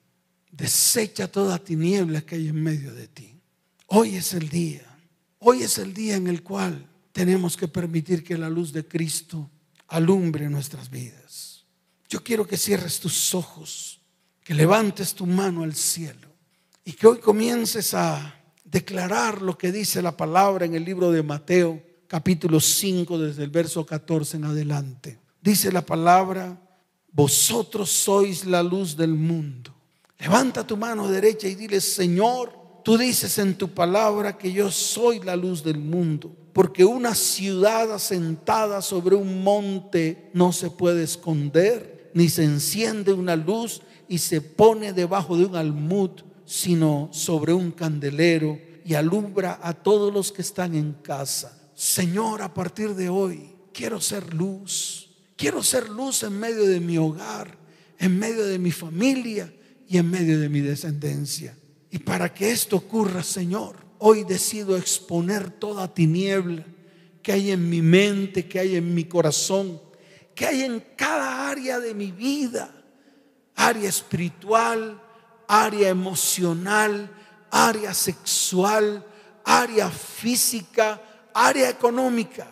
Desecha 0.52 1.30
toda 1.30 1.58
tiniebla 1.58 2.22
que 2.22 2.36
hay 2.36 2.50
en 2.50 2.62
medio 2.62 2.94
de 2.94 3.08
ti. 3.08 3.41
Hoy 3.94 4.16
es 4.16 4.34
el 4.34 4.48
día. 4.48 4.86
Hoy 5.40 5.64
es 5.64 5.78
el 5.78 5.94
día 5.94 6.16
en 6.16 6.28
el 6.28 6.44
cual 6.44 6.88
tenemos 7.12 7.58
que 7.58 7.68
permitir 7.68 8.24
que 8.24 8.38
la 8.38 8.50
luz 8.50 8.72
de 8.72 8.88
Cristo 8.88 9.50
alumbre 9.90 10.50
nuestras 10.50 10.90
vidas. 10.90 11.66
Yo 12.08 12.24
quiero 12.24 12.48
que 12.48 12.56
cierres 12.56 13.02
tus 13.02 13.36
ojos, 13.36 14.00
que 14.46 14.54
levantes 14.54 15.14
tu 15.14 15.26
mano 15.26 15.64
al 15.64 15.76
cielo 15.76 16.30
y 16.86 16.94
que 16.94 17.06
hoy 17.06 17.18
comiences 17.18 17.94
a 17.94 18.34
declarar 18.64 19.42
lo 19.42 19.58
que 19.58 19.74
dice 19.74 20.02
la 20.02 20.16
palabra 20.16 20.66
en 20.66 20.74
el 20.74 20.86
libro 20.86 21.12
de 21.12 21.22
Mateo, 21.22 21.84
capítulo 22.08 22.62
5, 22.62 23.20
desde 23.20 23.44
el 23.44 23.50
verso 23.50 23.86
14 23.86 24.38
en 24.38 24.46
adelante. 24.46 25.20
Dice 25.42 25.70
la 25.70 25.86
palabra, 25.86 26.58
vosotros 27.12 27.90
sois 27.90 28.46
la 28.46 28.64
luz 28.64 28.96
del 28.96 29.16
mundo. 29.16 29.76
Levanta 30.18 30.66
tu 30.66 30.78
mano 30.78 31.10
derecha 31.10 31.50
y 31.50 31.56
dile, 31.56 31.82
Señor, 31.82 32.61
tú 32.84 32.98
dices 32.98 33.38
en 33.38 33.56
tu 33.56 33.70
palabra 33.70 34.38
que 34.38 34.52
yo 34.52 34.72
soy 34.72 35.20
la 35.20 35.36
luz 35.36 35.64
del 35.64 35.80
mundo, 35.80 36.36
porque 36.54 36.86
una 36.86 37.16
ciudad 37.16 37.92
asentada 37.94 38.82
sobre 38.82 39.16
un 39.16 39.44
monte 39.44 40.30
no 40.34 40.52
se 40.52 40.70
puede 40.70 41.04
esconder, 41.04 42.12
ni 42.14 42.30
se 42.30 42.44
enciende 42.44 43.14
una 43.14 43.36
luz 43.36 43.82
y 44.08 44.18
se 44.18 44.42
pone 44.42 44.94
debajo 44.94 45.38
de 45.38 45.46
un 45.46 45.56
almud, 45.56 46.12
sino 46.46 47.10
sobre 47.12 47.54
un 47.54 47.72
candelero 47.72 48.60
y 48.84 48.96
alumbra 48.96 49.60
a 49.62 49.74
todos 49.74 50.14
los 50.14 50.32
que 50.32 50.42
están 50.42 50.76
en 50.76 50.94
casa. 50.94 51.58
Señor, 51.74 52.42
a 52.42 52.54
partir 52.54 52.96
de 52.96 53.10
hoy 53.10 53.56
quiero 53.72 54.02
ser 54.02 54.34
luz 54.34 55.12
Quiero 55.42 55.64
ser 55.64 55.90
luz 55.90 56.22
en 56.22 56.40
medio 56.40 56.68
de 56.68 56.80
mi 56.80 57.00
hogar, 57.00 57.58
en 57.98 58.20
medio 58.20 58.46
de 58.46 58.60
mi 58.60 58.70
familia 58.70 59.52
y 59.88 59.98
en 59.98 60.08
medio 60.08 60.40
de 60.40 60.50
mi 60.50 60.60
descendencia. 60.60 61.58
Y 61.92 62.00
para 62.00 62.34
que 62.34 62.52
esto 62.52 62.78
ocurra, 62.78 63.22
Señor, 63.22 63.76
hoy 64.00 64.24
decido 64.24 64.78
exponer 64.78 65.52
toda 65.52 65.94
tiniebla 65.94 66.66
que 67.22 67.34
hay 67.34 67.52
en 67.52 67.70
mi 67.70 67.82
mente, 67.82 68.48
que 68.48 68.60
hay 68.60 68.78
en 68.78 68.96
mi 68.96 69.04
corazón, 69.04 69.80
que 70.34 70.48
hay 70.48 70.64
en 70.64 70.80
cada 70.96 71.50
área 71.50 71.80
de 71.80 71.94
mi 71.94 72.12
vida, 72.12 72.74
área 73.56 73.90
espiritual, 73.90 75.02
área 75.48 75.90
emocional, 75.90 77.12
área 77.52 77.94
sexual, 77.94 79.06
área 79.44 79.92
física, 79.92 81.02
área 81.34 81.70
económica. 81.70 82.48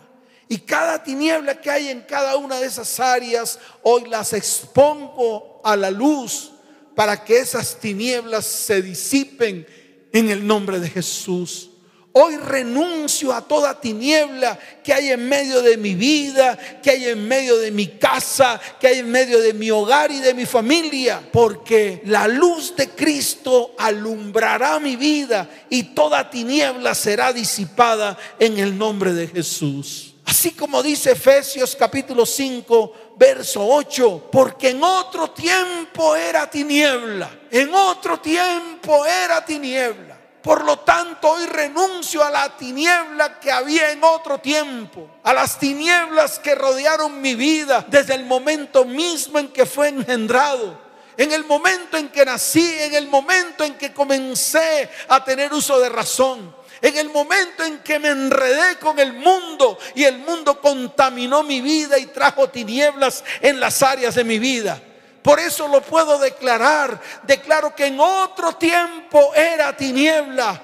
Y 0.48 0.58
cada 0.58 1.02
tiniebla 1.02 1.58
que 1.58 1.70
hay 1.70 1.88
en 1.88 2.02
cada 2.02 2.36
una 2.36 2.60
de 2.60 2.66
esas 2.66 3.00
áreas, 3.00 3.58
hoy 3.82 4.04
las 4.06 4.34
expongo 4.34 5.62
a 5.64 5.74
la 5.76 5.90
luz 5.90 6.52
para 6.94 7.24
que 7.24 7.38
esas 7.38 7.78
tinieblas 7.78 8.44
se 8.46 8.82
disipen 8.82 9.66
en 10.12 10.30
el 10.30 10.46
nombre 10.46 10.80
de 10.80 10.88
Jesús. 10.88 11.70
Hoy 12.12 12.36
renuncio 12.38 13.32
a 13.32 13.46
toda 13.46 13.80
tiniebla 13.80 14.58
que 14.82 14.92
hay 14.92 15.10
en 15.10 15.28
medio 15.28 15.62
de 15.62 15.76
mi 15.76 15.94
vida, 15.94 16.58
que 16.82 16.90
hay 16.90 17.04
en 17.04 17.28
medio 17.28 17.56
de 17.56 17.70
mi 17.70 17.86
casa, 17.86 18.60
que 18.80 18.88
hay 18.88 18.98
en 18.98 19.10
medio 19.12 19.40
de 19.40 19.54
mi 19.54 19.70
hogar 19.70 20.10
y 20.10 20.18
de 20.18 20.34
mi 20.34 20.44
familia, 20.44 21.22
porque 21.32 22.02
la 22.06 22.26
luz 22.26 22.74
de 22.74 22.88
Cristo 22.88 23.76
alumbrará 23.78 24.80
mi 24.80 24.96
vida 24.96 25.48
y 25.70 25.94
toda 25.94 26.28
tiniebla 26.28 26.96
será 26.96 27.32
disipada 27.32 28.18
en 28.40 28.58
el 28.58 28.76
nombre 28.76 29.12
de 29.12 29.28
Jesús. 29.28 30.14
Así 30.24 30.50
como 30.50 30.82
dice 30.82 31.12
Efesios 31.12 31.76
capítulo 31.76 32.26
5, 32.26 33.09
verso 33.20 33.62
8, 33.62 34.30
porque 34.32 34.70
en 34.70 34.82
otro 34.82 35.30
tiempo 35.32 36.16
era 36.16 36.48
tiniebla, 36.48 37.30
en 37.50 37.74
otro 37.74 38.18
tiempo 38.18 39.04
era 39.04 39.44
tiniebla. 39.44 40.16
Por 40.40 40.64
lo 40.64 40.78
tanto, 40.78 41.32
hoy 41.32 41.44
renuncio 41.44 42.24
a 42.24 42.30
la 42.30 42.56
tiniebla 42.56 43.38
que 43.38 43.52
había 43.52 43.90
en 43.90 44.02
otro 44.02 44.38
tiempo, 44.38 45.18
a 45.22 45.34
las 45.34 45.58
tinieblas 45.58 46.38
que 46.38 46.54
rodearon 46.54 47.20
mi 47.20 47.34
vida 47.34 47.84
desde 47.86 48.14
el 48.14 48.24
momento 48.24 48.86
mismo 48.86 49.38
en 49.38 49.48
que 49.48 49.66
fue 49.66 49.88
engendrado, 49.88 50.80
en 51.18 51.30
el 51.32 51.44
momento 51.44 51.98
en 51.98 52.08
que 52.08 52.24
nací, 52.24 52.74
en 52.80 52.94
el 52.94 53.06
momento 53.06 53.64
en 53.64 53.74
que 53.74 53.92
comencé 53.92 54.88
a 55.08 55.22
tener 55.22 55.52
uso 55.52 55.78
de 55.78 55.90
razón 55.90 56.54
en 56.82 56.96
el 56.96 57.10
momento 57.10 57.64
en 57.64 57.78
que 57.78 57.98
me 57.98 58.08
enredé 58.08 58.78
con 58.78 58.98
el 58.98 59.12
mundo 59.12 59.78
y 59.94 60.04
el 60.04 60.18
mundo 60.18 60.60
contaminó 60.60 61.42
mi 61.42 61.60
vida 61.60 61.98
y 61.98 62.06
trajo 62.06 62.48
tinieblas 62.48 63.22
en 63.40 63.60
las 63.60 63.82
áreas 63.82 64.14
de 64.14 64.24
mi 64.24 64.38
vida. 64.38 64.80
Por 65.22 65.38
eso 65.38 65.68
lo 65.68 65.82
puedo 65.82 66.18
declarar. 66.18 67.00
Declaro 67.24 67.74
que 67.74 67.86
en 67.86 68.00
otro 68.00 68.54
tiempo 68.54 69.34
era 69.34 69.76
tiniebla, 69.76 70.60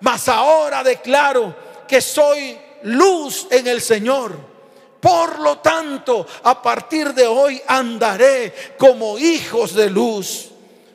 mas 0.00 0.28
ahora 0.28 0.84
declaro 0.84 1.54
que 1.88 2.00
soy 2.00 2.56
luz 2.82 3.48
en 3.50 3.66
el 3.66 3.80
Señor. 3.80 4.56
Por 5.00 5.38
lo 5.40 5.58
tanto, 5.58 6.26
a 6.42 6.60
partir 6.62 7.12
de 7.14 7.26
hoy 7.26 7.60
andaré 7.66 8.74
como 8.78 9.18
hijos 9.18 9.74
de 9.74 9.90
luz. 9.90 10.50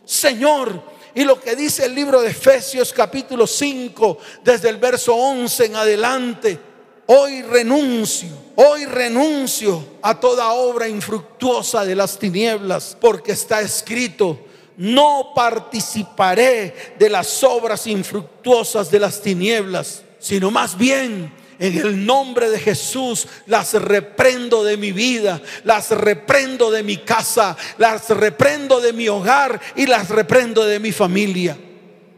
Señor, 0.05 0.90
y 1.13 1.23
lo 1.23 1.39
que 1.39 1.55
dice 1.55 1.85
el 1.85 1.95
libro 1.95 2.21
de 2.21 2.29
Efesios 2.29 2.93
capítulo 2.93 3.45
5, 3.45 4.17
desde 4.43 4.69
el 4.69 4.77
verso 4.77 5.15
11 5.15 5.65
en 5.65 5.75
adelante. 5.75 6.59
Hoy 7.07 7.41
renuncio, 7.41 8.29
hoy 8.55 8.85
renuncio 8.85 9.83
a 10.01 10.17
toda 10.19 10.53
obra 10.53 10.87
infructuosa 10.87 11.83
de 11.83 11.95
las 11.95 12.17
tinieblas, 12.17 12.95
porque 12.99 13.33
está 13.33 13.59
escrito, 13.59 14.39
no 14.77 15.33
participaré 15.35 16.95
de 16.97 17.09
las 17.09 17.43
obras 17.43 17.85
infructuosas 17.87 18.89
de 18.89 18.99
las 18.99 19.21
tinieblas, 19.21 20.03
sino 20.19 20.49
más 20.51 20.77
bien 20.77 21.33
en 21.61 21.77
el 21.77 22.07
nombre 22.07 22.49
de 22.49 22.57
Jesús 22.57 23.27
las 23.45 23.73
reprendo 23.73 24.63
de 24.63 24.77
mi 24.77 24.91
vida, 24.91 25.39
las 25.63 25.91
reprendo 25.91 26.71
de 26.71 26.81
mi 26.81 26.97
casa, 26.97 27.55
las 27.77 28.09
reprendo 28.09 28.81
de 28.81 28.91
mi 28.93 29.07
hogar 29.07 29.61
y 29.75 29.85
las 29.85 30.09
reprendo 30.09 30.65
de 30.65 30.79
mi 30.79 30.91
familia. 30.91 31.55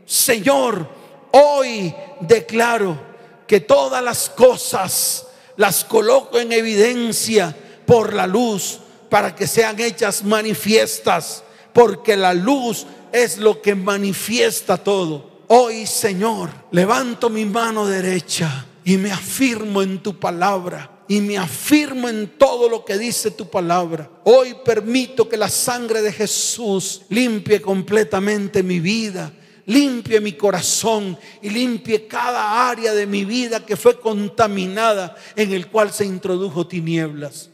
Señor, 0.05 0.87
hoy 1.31 1.93
declaro 2.21 2.97
que 3.45 3.59
todas 3.59 4.01
las 4.01 4.29
cosas 4.29 5.27
las 5.57 5.83
coloco 5.83 6.39
en 6.39 6.53
evidencia 6.53 7.53
por 7.85 8.13
la 8.13 8.25
luz 8.25 8.79
para 9.09 9.35
que 9.35 9.45
sean 9.45 9.77
hechas 9.77 10.23
manifiestas, 10.23 11.43
porque 11.73 12.15
la 12.15 12.33
luz 12.33 12.85
es 13.11 13.39
lo 13.39 13.61
que 13.61 13.75
manifiesta 13.75 14.77
todo. 14.77 15.43
Hoy, 15.49 15.85
Señor, 15.85 16.49
levanto 16.71 17.29
mi 17.29 17.43
mano 17.43 17.85
derecha 17.85 18.67
y 18.83 18.97
me 18.97 19.11
afirmo 19.11 19.81
en 19.81 20.01
tu 20.01 20.19
palabra 20.19 20.93
y 21.07 21.21
me 21.21 21.37
afirmo 21.37 22.09
en 22.09 22.37
todo 22.37 22.69
lo 22.69 22.85
que 22.85 22.97
dice 22.97 23.31
tu 23.31 23.49
palabra. 23.49 24.09
Hoy 24.23 24.55
permito 24.63 25.27
que 25.27 25.37
la 25.37 25.49
sangre 25.49 26.01
de 26.01 26.11
Jesús 26.11 27.01
limpie 27.09 27.61
completamente 27.61 28.63
mi 28.63 28.79
vida, 28.79 29.31
limpie 29.65 30.19
mi 30.19 30.33
corazón 30.33 31.17
y 31.41 31.49
limpie 31.49 32.07
cada 32.07 32.69
área 32.69 32.93
de 32.93 33.05
mi 33.05 33.25
vida 33.25 33.65
que 33.65 33.75
fue 33.75 33.99
contaminada 33.99 35.15
en 35.35 35.51
el 35.51 35.67
cual 35.67 35.91
se 35.91 36.05
introdujo 36.05 36.67
tinieblas. 36.67 37.49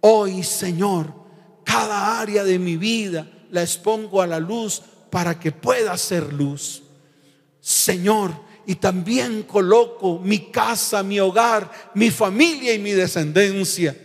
Hoy, 0.00 0.42
Señor, 0.42 1.12
cada 1.64 2.20
área 2.20 2.44
de 2.44 2.58
mi 2.58 2.76
vida 2.76 3.26
la 3.50 3.62
expongo 3.62 4.20
a 4.20 4.26
la 4.26 4.38
luz 4.38 4.82
para 5.10 5.38
que 5.38 5.52
pueda 5.52 5.96
ser 5.96 6.32
luz. 6.32 6.82
Señor, 7.60 8.43
y 8.66 8.76
también 8.76 9.42
coloco 9.42 10.18
mi 10.18 10.50
casa, 10.50 11.02
mi 11.02 11.20
hogar, 11.20 11.70
mi 11.94 12.10
familia 12.10 12.72
y 12.72 12.78
mi 12.78 12.92
descendencia. 12.92 13.96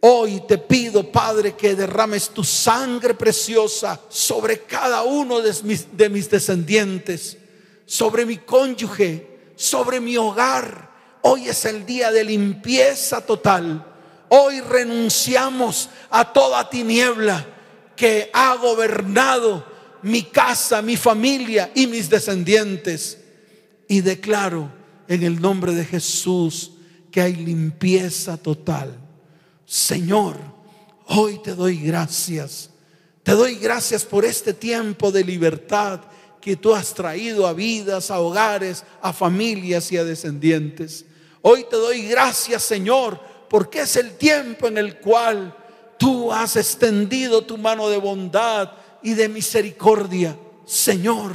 Hoy 0.00 0.42
te 0.46 0.58
pido, 0.58 1.10
Padre, 1.10 1.56
que 1.56 1.74
derrames 1.74 2.30
tu 2.30 2.44
sangre 2.44 3.14
preciosa 3.14 4.00
sobre 4.08 4.60
cada 4.60 5.02
uno 5.02 5.40
de 5.40 5.52
mis, 5.64 5.96
de 5.96 6.08
mis 6.08 6.30
descendientes, 6.30 7.36
sobre 7.84 8.24
mi 8.24 8.36
cónyuge, 8.38 9.52
sobre 9.56 10.00
mi 10.00 10.16
hogar. 10.16 10.88
Hoy 11.22 11.48
es 11.48 11.64
el 11.64 11.84
día 11.84 12.12
de 12.12 12.22
limpieza 12.22 13.20
total. 13.20 13.84
Hoy 14.28 14.60
renunciamos 14.60 15.88
a 16.10 16.32
toda 16.32 16.68
tiniebla 16.70 17.44
que 17.96 18.30
ha 18.32 18.54
gobernado 18.54 19.64
mi 20.02 20.22
casa, 20.22 20.80
mi 20.80 20.96
familia 20.96 21.72
y 21.74 21.88
mis 21.88 22.08
descendientes 22.08 23.17
y 23.88 24.02
declaro 24.02 24.70
en 25.08 25.22
el 25.22 25.40
nombre 25.40 25.72
de 25.72 25.84
Jesús 25.84 26.72
que 27.10 27.22
hay 27.22 27.34
limpieza 27.34 28.36
total. 28.36 28.94
Señor, 29.64 30.36
hoy 31.06 31.38
te 31.42 31.54
doy 31.54 31.78
gracias. 31.78 32.70
Te 33.22 33.32
doy 33.32 33.56
gracias 33.56 34.04
por 34.04 34.24
este 34.24 34.52
tiempo 34.52 35.10
de 35.10 35.24
libertad 35.24 36.00
que 36.40 36.56
tú 36.56 36.74
has 36.74 36.94
traído 36.94 37.46
a 37.46 37.52
vidas, 37.52 38.10
a 38.10 38.20
hogares, 38.20 38.84
a 39.02 39.12
familias 39.12 39.90
y 39.90 39.96
a 39.96 40.04
descendientes. 40.04 41.04
Hoy 41.42 41.66
te 41.68 41.76
doy 41.76 42.06
gracias, 42.06 42.62
Señor, 42.62 43.20
porque 43.48 43.80
es 43.80 43.96
el 43.96 44.16
tiempo 44.16 44.68
en 44.68 44.78
el 44.78 44.98
cual 44.98 45.54
tú 45.98 46.32
has 46.32 46.56
extendido 46.56 47.44
tu 47.44 47.58
mano 47.58 47.88
de 47.88 47.96
bondad 47.96 48.72
y 49.02 49.14
de 49.14 49.28
misericordia. 49.28 50.38
Señor, 50.64 51.32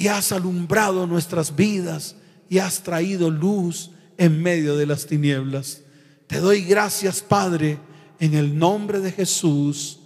y 0.00 0.08
has 0.08 0.32
alumbrado 0.32 1.06
nuestras 1.06 1.54
vidas 1.54 2.16
y 2.48 2.56
has 2.56 2.82
traído 2.82 3.28
luz 3.28 3.90
en 4.16 4.42
medio 4.42 4.74
de 4.74 4.86
las 4.86 5.04
tinieblas. 5.04 5.82
Te 6.26 6.38
doy 6.38 6.62
gracias, 6.62 7.20
Padre, 7.20 7.78
en 8.18 8.32
el 8.32 8.58
nombre 8.58 9.00
de 9.00 9.12
Jesús. 9.12 10.00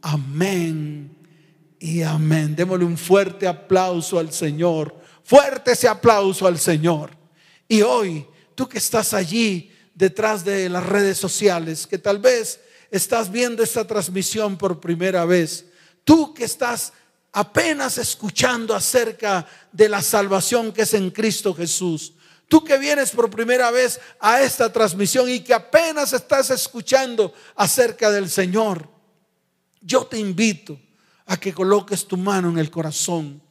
Amén 0.00 1.12
y 1.80 2.02
amén. 2.02 2.54
Démosle 2.54 2.84
un 2.84 2.96
fuerte 2.96 3.48
aplauso 3.48 4.20
al 4.20 4.32
Señor. 4.32 4.96
Fuerte 5.24 5.72
ese 5.72 5.88
aplauso 5.88 6.46
al 6.46 6.60
Señor. 6.60 7.10
Y 7.66 7.82
hoy, 7.82 8.24
tú 8.54 8.68
que 8.68 8.78
estás 8.78 9.12
allí 9.12 9.72
detrás 9.92 10.44
de 10.44 10.68
las 10.68 10.86
redes 10.86 11.18
sociales, 11.18 11.88
que 11.88 11.98
tal 11.98 12.20
vez 12.20 12.60
estás 12.92 13.28
viendo 13.28 13.64
esta 13.64 13.84
transmisión 13.84 14.56
por 14.56 14.78
primera 14.78 15.24
vez, 15.24 15.64
tú 16.04 16.32
que 16.32 16.44
estás 16.44 16.92
apenas 17.32 17.98
escuchando 17.98 18.74
acerca 18.74 19.46
de 19.72 19.88
la 19.88 20.02
salvación 20.02 20.72
que 20.72 20.82
es 20.82 20.94
en 20.94 21.10
Cristo 21.10 21.54
Jesús, 21.54 22.12
tú 22.48 22.62
que 22.62 22.76
vienes 22.78 23.10
por 23.10 23.30
primera 23.30 23.70
vez 23.70 24.00
a 24.20 24.42
esta 24.42 24.70
transmisión 24.70 25.28
y 25.28 25.40
que 25.40 25.54
apenas 25.54 26.12
estás 26.12 26.50
escuchando 26.50 27.32
acerca 27.56 28.10
del 28.10 28.28
Señor, 28.28 28.88
yo 29.80 30.06
te 30.06 30.18
invito 30.18 30.78
a 31.26 31.38
que 31.38 31.54
coloques 31.54 32.06
tu 32.06 32.16
mano 32.16 32.50
en 32.50 32.58
el 32.58 32.70
corazón, 32.70 33.42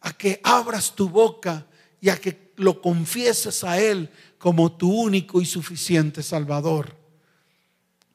a 0.00 0.12
que 0.12 0.40
abras 0.44 0.94
tu 0.94 1.08
boca 1.08 1.66
y 2.00 2.10
a 2.10 2.20
que 2.20 2.52
lo 2.56 2.80
confieses 2.82 3.64
a 3.64 3.80
Él 3.80 4.10
como 4.38 4.76
tu 4.76 4.92
único 4.92 5.40
y 5.40 5.46
suficiente 5.46 6.22
Salvador. 6.22 6.94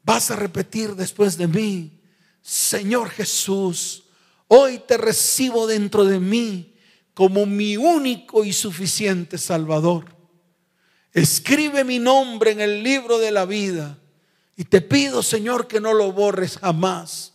Vas 0.04 0.30
a 0.30 0.36
repetir 0.36 0.95
después 0.95 1.38
de 1.38 1.48
mí, 1.48 2.00
Señor 2.41 3.10
Jesús, 3.10 4.04
hoy 4.49 4.79
te 4.79 4.97
recibo 4.97 5.65
dentro 5.65 6.03
de 6.03 6.19
mí 6.19 6.75
como 7.13 7.45
mi 7.45 7.77
único 7.77 8.43
y 8.43 8.53
suficiente 8.53 9.38
Salvador. 9.38 10.05
Escribe 11.13 11.83
mi 11.83 11.99
nombre 11.99 12.51
en 12.51 12.62
el 12.62 12.83
libro 12.83 13.17
de 13.17 13.31
la 13.31 13.45
vida 13.45 13.97
y 14.55 14.65
te 14.65 14.81
pido, 14.81 15.23
Señor, 15.23 15.67
que 15.67 15.79
no 15.79 15.93
lo 15.93 16.12
borres 16.12 16.57
jamás. 16.57 17.33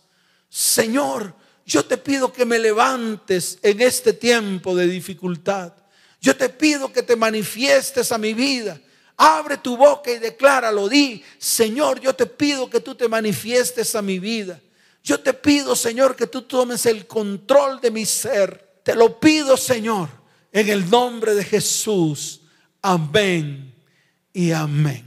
Señor, 0.49 1.35
yo 1.65 1.83
te 1.83 1.97
pido 1.97 2.31
que 2.31 2.45
me 2.45 2.59
levantes 2.59 3.57
en 3.61 3.81
este 3.81 4.13
tiempo 4.13 4.75
de 4.75 4.87
dificultad. 4.87 5.73
Yo 6.21 6.35
te 6.35 6.49
pido 6.49 6.91
que 6.93 7.03
te 7.03 7.15
manifiestes 7.15 8.11
a 8.11 8.17
mi 8.17 8.33
vida. 8.33 8.79
Abre 9.17 9.57
tu 9.57 9.77
boca 9.77 10.11
y 10.11 10.19
decláralo. 10.19 10.87
Di, 10.87 11.23
Señor, 11.37 11.99
yo 11.99 12.13
te 12.13 12.25
pido 12.25 12.69
que 12.69 12.79
tú 12.79 12.95
te 12.95 13.07
manifiestes 13.07 13.95
a 13.95 14.01
mi 14.01 14.19
vida. 14.19 14.59
Yo 15.05 15.19
te 15.19 15.35
pido, 15.35 15.75
Señor, 15.75 16.15
que 16.15 16.25
tú 16.25 16.41
tomes 16.41 16.87
el 16.87 17.05
control 17.05 17.79
de 17.79 17.91
mi 17.91 18.05
ser. 18.05 18.81
Te 18.83 18.95
lo 18.95 19.19
pido, 19.19 19.55
Señor, 19.55 20.09
en 20.51 20.67
el 20.67 20.89
nombre 20.89 21.35
de 21.35 21.43
Jesús. 21.43 22.41
Amén 22.81 23.71
y 24.33 24.51
amén. 24.51 25.05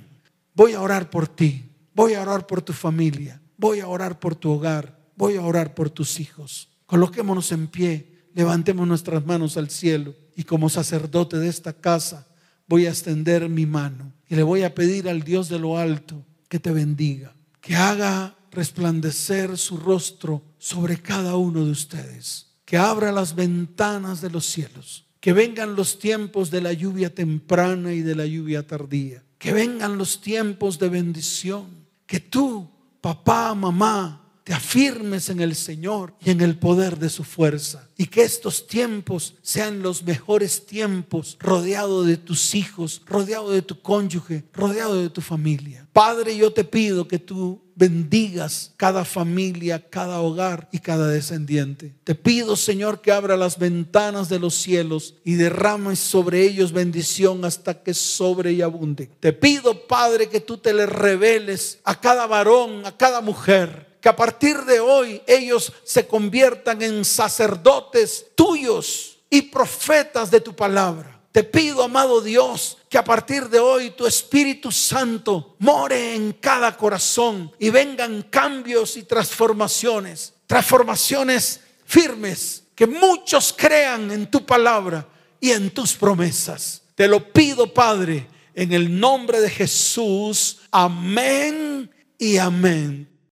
Voy 0.54 0.74
a 0.74 0.80
orar 0.80 1.10
por 1.10 1.26
ti. 1.26 1.64
Voy 1.94 2.14
a 2.14 2.22
orar 2.22 2.46
por 2.46 2.62
tu 2.62 2.72
familia. 2.72 3.42
Voy 3.56 3.80
a 3.80 3.88
orar 3.88 4.20
por 4.20 4.36
tu 4.36 4.52
hogar. 4.52 4.96
Voy 5.16 5.34
a 5.34 5.42
orar 5.42 5.74
por 5.74 5.90
tus 5.90 6.20
hijos. 6.20 6.68
Coloquémonos 6.86 7.50
en 7.50 7.66
pie. 7.66 8.22
Levantemos 8.34 8.86
nuestras 8.86 9.26
manos 9.26 9.56
al 9.56 9.68
cielo 9.68 10.14
y 10.36 10.44
como 10.44 10.68
sacerdote 10.68 11.38
de 11.38 11.48
esta 11.48 11.72
casa 11.72 12.28
voy 12.68 12.86
a 12.86 12.90
extender 12.90 13.48
mi 13.48 13.66
mano 13.66 14.12
y 14.28 14.36
le 14.36 14.44
voy 14.44 14.62
a 14.62 14.76
pedir 14.76 15.08
al 15.08 15.24
Dios 15.24 15.48
de 15.48 15.58
lo 15.58 15.76
alto 15.76 16.24
que 16.48 16.60
te 16.60 16.70
bendiga, 16.70 17.34
que 17.60 17.74
haga 17.74 18.37
resplandecer 18.58 19.56
su 19.56 19.76
rostro 19.76 20.42
sobre 20.58 21.00
cada 21.00 21.36
uno 21.36 21.64
de 21.64 21.70
ustedes, 21.70 22.48
que 22.64 22.76
abra 22.76 23.12
las 23.12 23.36
ventanas 23.36 24.20
de 24.20 24.30
los 24.30 24.46
cielos, 24.46 25.06
que 25.20 25.32
vengan 25.32 25.76
los 25.76 26.00
tiempos 26.00 26.50
de 26.50 26.60
la 26.60 26.72
lluvia 26.72 27.14
temprana 27.14 27.92
y 27.92 28.00
de 28.02 28.16
la 28.16 28.26
lluvia 28.26 28.66
tardía, 28.66 29.22
que 29.38 29.52
vengan 29.52 29.96
los 29.96 30.20
tiempos 30.20 30.76
de 30.80 30.88
bendición, 30.88 31.66
que 32.04 32.18
tú, 32.18 32.68
papá, 33.00 33.54
mamá, 33.54 34.27
te 34.48 34.54
afirmes 34.54 35.28
en 35.28 35.42
el 35.42 35.54
Señor 35.54 36.14
y 36.24 36.30
en 36.30 36.40
el 36.40 36.58
poder 36.58 36.98
de 36.98 37.10
su 37.10 37.22
fuerza. 37.22 37.86
Y 37.98 38.06
que 38.06 38.22
estos 38.22 38.66
tiempos 38.66 39.34
sean 39.42 39.82
los 39.82 40.02
mejores 40.04 40.64
tiempos 40.64 41.36
rodeado 41.38 42.02
de 42.02 42.16
tus 42.16 42.54
hijos, 42.54 43.02
rodeado 43.04 43.50
de 43.50 43.60
tu 43.60 43.82
cónyuge, 43.82 44.44
rodeado 44.54 45.02
de 45.02 45.10
tu 45.10 45.20
familia. 45.20 45.86
Padre, 45.92 46.34
yo 46.34 46.50
te 46.50 46.64
pido 46.64 47.06
que 47.06 47.18
tú 47.18 47.60
bendigas 47.74 48.72
cada 48.78 49.04
familia, 49.04 49.86
cada 49.90 50.20
hogar 50.20 50.70
y 50.72 50.78
cada 50.78 51.08
descendiente. 51.08 51.94
Te 52.02 52.14
pido, 52.14 52.56
Señor, 52.56 53.02
que 53.02 53.12
abra 53.12 53.36
las 53.36 53.58
ventanas 53.58 54.30
de 54.30 54.38
los 54.38 54.54
cielos 54.54 55.16
y 55.26 55.34
derrames 55.34 55.98
sobre 55.98 56.40
ellos 56.40 56.72
bendición 56.72 57.44
hasta 57.44 57.82
que 57.82 57.92
sobre 57.92 58.54
y 58.54 58.62
abunde. 58.62 59.10
Te 59.20 59.34
pido, 59.34 59.86
Padre, 59.86 60.30
que 60.30 60.40
tú 60.40 60.56
te 60.56 60.72
le 60.72 60.86
reveles 60.86 61.80
a 61.84 62.00
cada 62.00 62.26
varón, 62.26 62.86
a 62.86 62.96
cada 62.96 63.20
mujer 63.20 63.87
que 64.00 64.08
a 64.08 64.16
partir 64.16 64.58
de 64.64 64.80
hoy 64.80 65.22
ellos 65.26 65.72
se 65.84 66.06
conviertan 66.06 66.82
en 66.82 67.04
sacerdotes 67.04 68.26
tuyos 68.34 69.18
y 69.30 69.42
profetas 69.42 70.30
de 70.30 70.40
tu 70.40 70.54
palabra. 70.54 71.20
Te 71.32 71.44
pido, 71.44 71.82
amado 71.82 72.20
Dios, 72.20 72.78
que 72.88 72.98
a 72.98 73.04
partir 73.04 73.48
de 73.48 73.60
hoy 73.60 73.90
tu 73.90 74.06
Espíritu 74.06 74.72
Santo 74.72 75.56
more 75.58 76.14
en 76.14 76.32
cada 76.32 76.76
corazón 76.76 77.52
y 77.58 77.70
vengan 77.70 78.22
cambios 78.22 78.96
y 78.96 79.02
transformaciones, 79.02 80.32
transformaciones 80.46 81.60
firmes, 81.84 82.64
que 82.74 82.86
muchos 82.86 83.54
crean 83.56 84.10
en 84.10 84.30
tu 84.30 84.44
palabra 84.44 85.06
y 85.40 85.50
en 85.50 85.70
tus 85.70 85.94
promesas. 85.94 86.82
Te 86.94 87.06
lo 87.06 87.32
pido, 87.32 87.72
Padre, 87.72 88.26
en 88.54 88.72
el 88.72 88.98
nombre 88.98 89.40
de 89.40 89.50
Jesús. 89.50 90.58
Amén 90.70 91.90
y 92.18 92.38
amén. 92.38 93.08